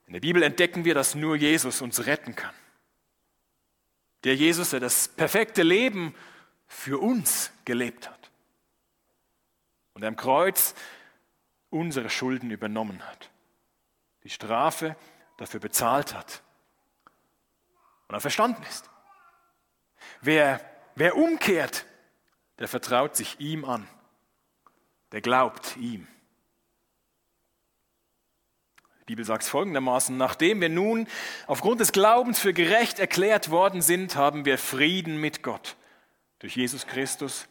In 0.07 0.15
der 0.15 0.21
Bibel 0.21 0.43
entdecken 0.43 0.87
wir, 0.87 0.95
dass 0.95 1.15
nur 1.15 1.37
Jesus 1.37 1.83
uns 1.83 2.07
retten 2.07 2.35
kann. 2.35 2.55
Der 4.25 4.35
Jesus, 4.35 4.71
der 4.71 4.81
das 4.81 5.09
perfekte 5.09 5.63
Leben 5.63 6.15
für 6.67 6.99
uns 7.03 7.53
gelebt 7.67 8.09
hat 8.09 8.31
und 9.93 10.05
am 10.05 10.17
Kreuz 10.17 10.75
unsere 11.73 12.11
Schulden 12.11 12.51
übernommen 12.51 13.07
hat, 13.07 13.31
die 14.25 14.31
Strafe 14.31 14.97
dafür 15.39 15.61
bezahlt 15.61 16.15
hat 16.15 16.43
und 18.09 18.15
er 18.15 18.21
verstanden 18.21 18.63
ist. 18.69 18.91
Wer, 20.21 20.61
wer 20.95 21.17
umkehrt, 21.17 21.87
der 22.59 22.69
vertraut 22.69 23.17
sich 23.17 23.41
ihm 23.41 23.65
an, 23.65 23.89
der 25.13 25.21
glaubt 25.21 25.77
ihm. 25.77 26.07
Die 29.01 29.07
Bibel 29.07 29.25
sagt 29.25 29.43
es 29.43 29.49
folgendermaßen, 29.49 30.17
nachdem 30.17 30.61
wir 30.61 30.69
nun 30.69 31.09
aufgrund 31.47 31.81
des 31.81 31.91
Glaubens 31.93 32.39
für 32.39 32.53
gerecht 32.53 32.99
erklärt 33.01 33.51
worden 33.51 33.83
sind, 33.83 34.15
haben 34.15 34.45
wir 34.45 34.59
Frieden 34.59 35.17
mit 35.21 35.43
Gott 35.43 35.77
durch 36.39 36.57
Jesus 36.57 36.87
Christus, 36.87 37.49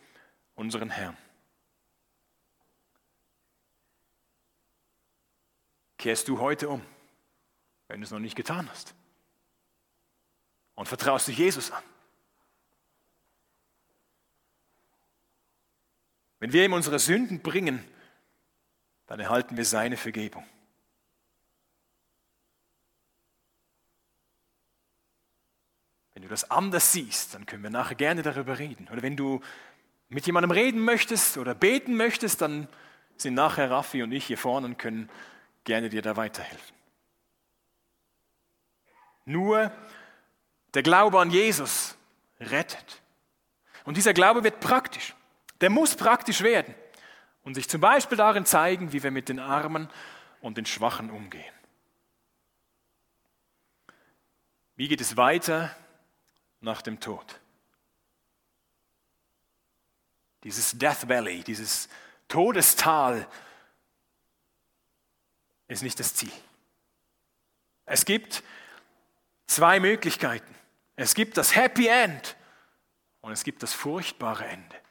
unseren 0.55 0.89
Herrn. 0.89 1.17
Kehrst 6.01 6.27
du 6.27 6.39
heute 6.39 6.67
um, 6.67 6.81
wenn 7.87 8.01
du 8.01 8.05
es 8.05 8.09
noch 8.09 8.17
nicht 8.17 8.35
getan 8.35 8.67
hast? 8.71 8.95
Und 10.73 10.87
vertraust 10.87 11.27
du 11.27 11.31
Jesus 11.31 11.69
an? 11.69 11.83
Wenn 16.39 16.53
wir 16.53 16.65
ihm 16.65 16.73
unsere 16.73 16.97
Sünden 16.97 17.41
bringen, 17.41 17.87
dann 19.05 19.19
erhalten 19.19 19.57
wir 19.57 19.63
seine 19.63 19.95
Vergebung. 19.95 20.43
Wenn 26.15 26.23
du 26.23 26.29
das 26.29 26.49
anders 26.49 26.91
siehst, 26.93 27.35
dann 27.35 27.45
können 27.45 27.61
wir 27.61 27.69
nachher 27.69 27.93
gerne 27.93 28.23
darüber 28.23 28.57
reden. 28.57 28.89
Oder 28.91 29.03
wenn 29.03 29.15
du 29.15 29.39
mit 30.09 30.25
jemandem 30.25 30.49
reden 30.49 30.83
möchtest 30.83 31.37
oder 31.37 31.53
beten 31.53 31.95
möchtest, 31.95 32.41
dann 32.41 32.67
sind 33.17 33.35
nachher 33.35 33.69
Raffi 33.69 34.01
und 34.01 34.11
ich 34.11 34.25
hier 34.25 34.39
vorne 34.39 34.65
und 34.65 34.79
können 34.79 35.07
gerne 35.63 35.89
dir 35.89 36.01
da 36.01 36.15
weiterhelfen. 36.17 36.75
Nur 39.25 39.71
der 40.73 40.83
Glaube 40.83 41.19
an 41.19 41.31
Jesus 41.31 41.95
rettet. 42.39 43.01
Und 43.83 43.97
dieser 43.97 44.13
Glaube 44.13 44.43
wird 44.43 44.59
praktisch 44.59 45.15
der 45.61 45.69
muss 45.69 45.95
praktisch 45.95 46.41
werden 46.41 46.73
und 47.43 47.53
sich 47.55 47.69
zum 47.69 47.81
Beispiel 47.81 48.17
darin 48.17 48.45
zeigen, 48.45 48.91
wie 48.91 49.03
wir 49.03 49.11
mit 49.11 49.29
den 49.29 49.39
Armen 49.39 49.89
und 50.41 50.57
den 50.57 50.65
Schwachen 50.65 51.09
umgehen. 51.09 51.53
Wie 54.75 54.87
geht 54.87 55.01
es 55.01 55.15
weiter 55.15 55.75
nach 56.59 56.81
dem 56.81 56.99
Tod? 56.99 57.39
Dieses 60.43 60.71
Death 60.71 61.07
Valley, 61.07 61.43
dieses 61.43 61.87
Todestal 62.27 63.27
ist 65.71 65.83
nicht 65.83 65.99
das 65.99 66.13
Ziel. 66.15 66.31
Es 67.85 68.05
gibt 68.05 68.43
zwei 69.47 69.79
Möglichkeiten. 69.79 70.55
Es 70.95 71.13
gibt 71.13 71.37
das 71.37 71.55
Happy 71.55 71.87
End 71.87 72.35
und 73.21 73.31
es 73.31 73.43
gibt 73.43 73.63
das 73.63 73.73
furchtbare 73.73 74.45
Ende 74.45 74.81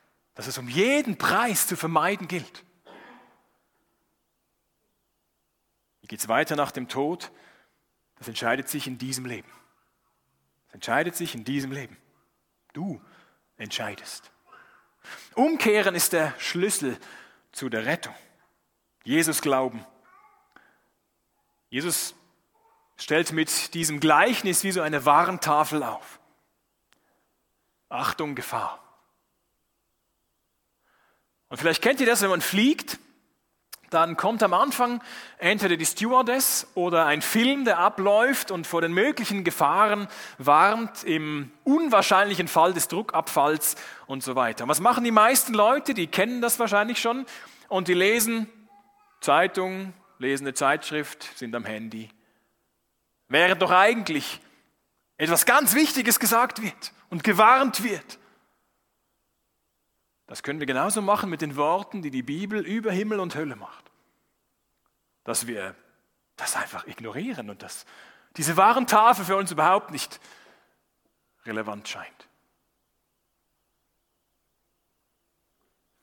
dass 0.40 0.47
es 0.47 0.57
um 0.57 0.69
jeden 0.69 1.19
Preis 1.19 1.66
zu 1.66 1.77
vermeiden 1.77 2.27
gilt. 2.27 2.64
Wie 6.01 6.07
geht 6.07 6.21
es 6.21 6.29
weiter 6.29 6.57
nach 6.57 6.71
dem 6.71 6.88
Tod? 6.88 7.31
Das 8.16 8.27
entscheidet 8.27 8.66
sich 8.66 8.87
in 8.87 8.97
diesem 8.97 9.27
Leben. 9.27 9.51
Das 10.69 10.77
entscheidet 10.77 11.14
sich 11.14 11.35
in 11.35 11.45
diesem 11.45 11.73
Leben. 11.73 11.95
Du 12.73 13.03
entscheidest. 13.59 14.31
Umkehren 15.35 15.95
ist 15.95 16.14
der 16.14 16.33
Schlüssel 16.38 16.99
zu 17.53 17.69
der 17.69 17.85
Rettung. 17.85 18.14
Jesus 19.05 19.43
glauben. 19.43 19.85
Jesus 21.71 22.15
stellt 22.97 23.33
mit 23.33 23.75
diesem 23.75 24.01
Gleichnis 24.01 24.65
wie 24.65 24.73
so 24.73 24.83
eine 24.83 25.05
Warntafel 25.07 25.83
auf. 25.83 26.21
Achtung, 27.89 28.35
Gefahr. 28.35 28.79
Und 31.49 31.57
vielleicht 31.57 31.83
kennt 31.83 32.01
ihr 32.01 32.07
das, 32.07 32.23
wenn 32.23 32.31
man 32.31 32.41
fliegt, 32.41 32.99
dann 33.91 34.17
kommt 34.17 34.43
am 34.45 34.55
Anfang 34.55 35.03
entweder 35.39 35.77
die 35.77 35.85
Stewardess 35.85 36.69
oder 36.75 37.07
ein 37.07 37.23
Film, 37.23 37.65
der 37.65 37.79
abläuft 37.79 38.53
und 38.53 38.67
vor 38.69 38.81
den 38.81 38.93
möglichen 38.93 39.43
Gefahren 39.43 40.07
warnt, 40.39 41.03
im 41.03 41.51
unwahrscheinlichen 41.65 42.47
Fall 42.47 42.73
des 42.73 42.87
Druckabfalls 42.87 43.75
und 44.07 44.23
so 44.23 44.37
weiter. 44.37 44.65
Und 44.65 44.71
was 44.71 44.81
machen 44.81 45.03
die 45.03 45.11
meisten 45.11 45.55
Leute? 45.55 45.93
Die 45.95 46.07
kennen 46.07 46.41
das 46.41 46.61
wahrscheinlich 46.61 47.01
schon 47.01 47.27
und 47.69 47.89
die 47.89 47.95
lesen 47.95 48.49
Zeitung, 49.21 49.93
lesen 50.21 50.45
eine 50.45 50.55
Zeitschrift, 50.55 51.37
sind 51.37 51.55
am 51.55 51.65
Handy. 51.65 52.11
Während 53.29 53.63
doch 53.63 53.71
eigentlich 53.71 54.41
etwas 55.17 55.47
ganz 55.47 55.75
Wichtiges 55.75 56.21
gesagt 56.21 56.63
wird 56.63 56.93
und 57.09 57.25
gewarnt 57.25 57.83
wird. 57.83 58.19
Das 60.27 60.43
können 60.43 60.61
wir 60.61 60.67
genauso 60.67 61.03
machen 61.03 61.29
mit 61.29 61.43
den 61.43 61.57
Worten, 61.57 62.03
die 62.03 62.11
die 62.11 62.23
Bibel 62.23 62.65
über 62.65 62.93
Himmel 62.93 63.19
und 63.19 63.35
Hölle 63.35 63.57
macht. 63.57 63.91
Dass 65.25 65.47
wir 65.47 65.75
das 66.37 66.57
einfach 66.57 66.87
ignorieren 66.87 67.51
und 67.51 67.63
dass 67.63 67.85
diese 68.37 68.57
wahren 68.57 68.87
Tafel 68.87 69.25
für 69.25 69.37
uns 69.37 69.51
überhaupt 69.51 69.91
nicht 69.91 70.21
relevant 71.45 71.89
scheint. 71.89 72.30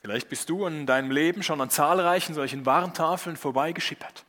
Vielleicht 0.07 0.29
bist 0.29 0.47
du 0.47 0.65
in 0.65 0.85
deinem 0.85 1.11
Leben 1.11 1.43
schon 1.43 1.59
an 1.59 1.69
zahlreichen 1.69 2.33
solchen 2.33 2.65
Warntafeln 2.65 3.35
vorbeigeschippert. 3.35 4.23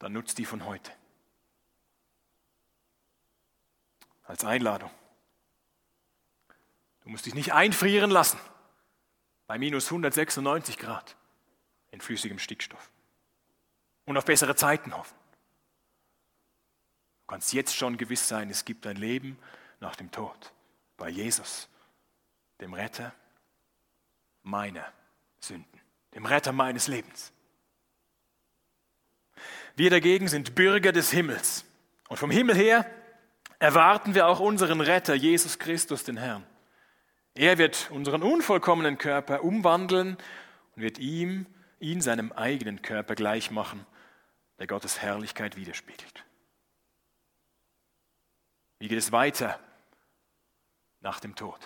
Dann 0.00 0.12
nutzt 0.12 0.38
die 0.38 0.44
von 0.44 0.64
heute. 0.64 0.90
Als 4.24 4.44
Einladung. 4.44 4.90
Du 7.04 7.10
musst 7.10 7.26
dich 7.26 7.34
nicht 7.36 7.52
einfrieren 7.52 8.10
lassen 8.10 8.40
bei 9.46 9.56
minus 9.56 9.84
196 9.84 10.78
Grad 10.78 11.14
in 11.92 12.00
flüssigem 12.00 12.40
Stickstoff 12.40 12.90
und 14.04 14.16
auf 14.16 14.24
bessere 14.24 14.56
Zeiten 14.56 14.96
hoffen. 14.96 15.16
Du 17.20 17.34
kannst 17.34 17.52
jetzt 17.52 17.76
schon 17.76 17.98
gewiss 17.98 18.26
sein, 18.26 18.50
es 18.50 18.64
gibt 18.64 18.84
ein 18.84 18.96
Leben 18.96 19.38
nach 19.78 19.94
dem 19.94 20.10
Tod 20.10 20.52
bei 20.96 21.08
Jesus, 21.08 21.68
dem 22.60 22.74
Retter 22.74 23.14
meiner 24.42 24.84
Sünden, 25.40 25.80
dem 26.14 26.26
Retter 26.26 26.52
meines 26.52 26.88
Lebens. 26.88 27.32
Wir 29.76 29.90
dagegen 29.90 30.28
sind 30.28 30.54
Bürger 30.54 30.92
des 30.92 31.10
Himmels 31.10 31.64
und 32.08 32.16
vom 32.16 32.30
Himmel 32.30 32.56
her 32.56 32.90
erwarten 33.58 34.14
wir 34.14 34.26
auch 34.26 34.40
unseren 34.40 34.80
Retter, 34.80 35.14
Jesus 35.14 35.58
Christus, 35.58 36.04
den 36.04 36.16
Herrn. 36.16 36.44
Er 37.34 37.58
wird 37.58 37.90
unseren 37.90 38.22
unvollkommenen 38.22 38.98
Körper 38.98 39.44
umwandeln 39.44 40.16
und 40.74 40.82
wird 40.82 40.98
ihm, 40.98 41.46
ihn 41.78 42.00
seinem 42.00 42.32
eigenen 42.32 42.82
Körper 42.82 43.14
gleich 43.14 43.50
machen, 43.50 43.86
der 44.58 44.66
Gottes 44.66 45.00
Herrlichkeit 45.00 45.56
widerspiegelt. 45.56 46.24
Wie 48.80 48.88
geht 48.88 48.98
es 48.98 49.12
weiter 49.12 49.60
nach 51.00 51.20
dem 51.20 51.36
Tod? 51.36 51.60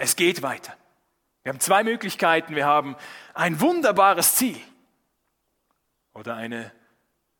Es 0.00 0.16
geht 0.16 0.40
weiter. 0.40 0.74
Wir 1.42 1.52
haben 1.52 1.60
zwei 1.60 1.84
Möglichkeiten. 1.84 2.56
Wir 2.56 2.64
haben 2.64 2.96
ein 3.34 3.60
wunderbares 3.60 4.34
Ziel 4.34 4.58
oder 6.14 6.36
eine 6.36 6.72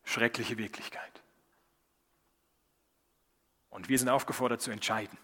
schreckliche 0.05 0.59
Wirklichkeit. 0.59 1.23
Und 3.71 3.89
wir 3.89 3.99
sind 3.99 4.11
aufgefordert 4.11 4.61
zu 4.61 4.71
entscheiden. 4.71 5.17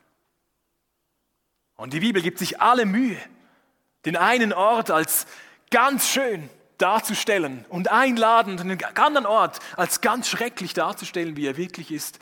Und 1.76 1.92
die 1.92 2.00
Bibel 2.00 2.22
gibt 2.22 2.38
sich 2.38 2.62
alle 2.62 2.86
Mühe, 2.86 3.20
den 4.06 4.16
einen 4.16 4.54
Ort 4.54 4.90
als 4.90 5.26
ganz 5.70 6.08
schön 6.08 6.48
darzustellen 6.78 7.66
und 7.68 7.88
einladend 7.88 8.60
den 8.60 8.82
anderen 8.96 9.26
Ort 9.26 9.60
als 9.76 10.00
ganz 10.00 10.30
schrecklich 10.30 10.72
darzustellen, 10.72 11.36
wie 11.36 11.46
er 11.46 11.58
wirklich 11.58 11.92
ist, 11.92 12.18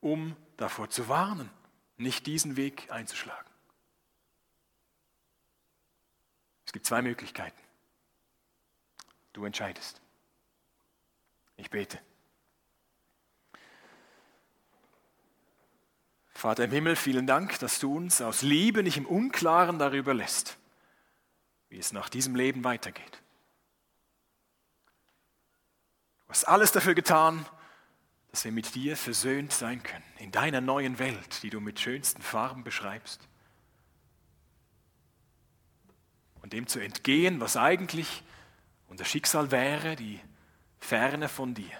um 0.00 0.36
davor 0.56 0.88
zu 0.88 1.08
warnen, 1.08 1.50
nicht 1.96 2.26
diesen 2.26 2.56
Weg 2.56 2.92
einzuschlagen. 2.92 3.51
Es 6.72 6.74
gibt 6.74 6.86
zwei 6.86 7.02
Möglichkeiten. 7.02 7.60
Du 9.34 9.44
entscheidest. 9.44 10.00
Ich 11.58 11.68
bete. 11.68 11.98
Vater 16.30 16.64
im 16.64 16.70
Himmel, 16.70 16.96
vielen 16.96 17.26
Dank, 17.26 17.58
dass 17.58 17.78
du 17.78 17.94
uns 17.94 18.22
aus 18.22 18.40
Liebe 18.40 18.82
nicht 18.82 18.96
im 18.96 19.04
Unklaren 19.04 19.78
darüber 19.78 20.14
lässt, 20.14 20.56
wie 21.68 21.76
es 21.76 21.92
nach 21.92 22.08
diesem 22.08 22.34
Leben 22.34 22.64
weitergeht. 22.64 23.22
Du 26.24 26.30
hast 26.30 26.44
alles 26.44 26.72
dafür 26.72 26.94
getan, 26.94 27.44
dass 28.30 28.46
wir 28.46 28.52
mit 28.52 28.74
dir 28.74 28.96
versöhnt 28.96 29.52
sein 29.52 29.82
können, 29.82 30.06
in 30.16 30.32
deiner 30.32 30.62
neuen 30.62 30.98
Welt, 30.98 31.42
die 31.42 31.50
du 31.50 31.60
mit 31.60 31.80
schönsten 31.80 32.22
Farben 32.22 32.64
beschreibst. 32.64 33.28
Und 36.42 36.52
dem 36.52 36.66
zu 36.66 36.80
entgehen, 36.80 37.40
was 37.40 37.56
eigentlich 37.56 38.22
unser 38.88 39.04
Schicksal 39.04 39.50
wäre, 39.50 39.96
die 39.96 40.20
Ferne 40.80 41.28
von 41.28 41.54
dir. 41.54 41.70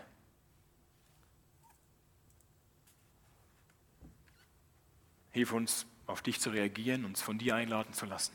Hilf 5.32 5.52
uns, 5.52 5.86
auf 6.06 6.22
dich 6.22 6.40
zu 6.40 6.50
reagieren, 6.50 7.04
uns 7.04 7.22
von 7.22 7.38
dir 7.38 7.56
einladen 7.56 7.92
zu 7.92 8.06
lassen 8.06 8.34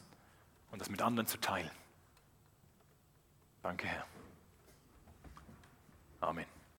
und 0.71 0.79
das 0.81 0.89
mit 0.89 1.01
anderen 1.01 1.27
zu 1.27 1.39
teilen. 1.39 1.71
Danke, 3.61 3.87
Herr. 3.87 4.05
Amen. 6.21 6.56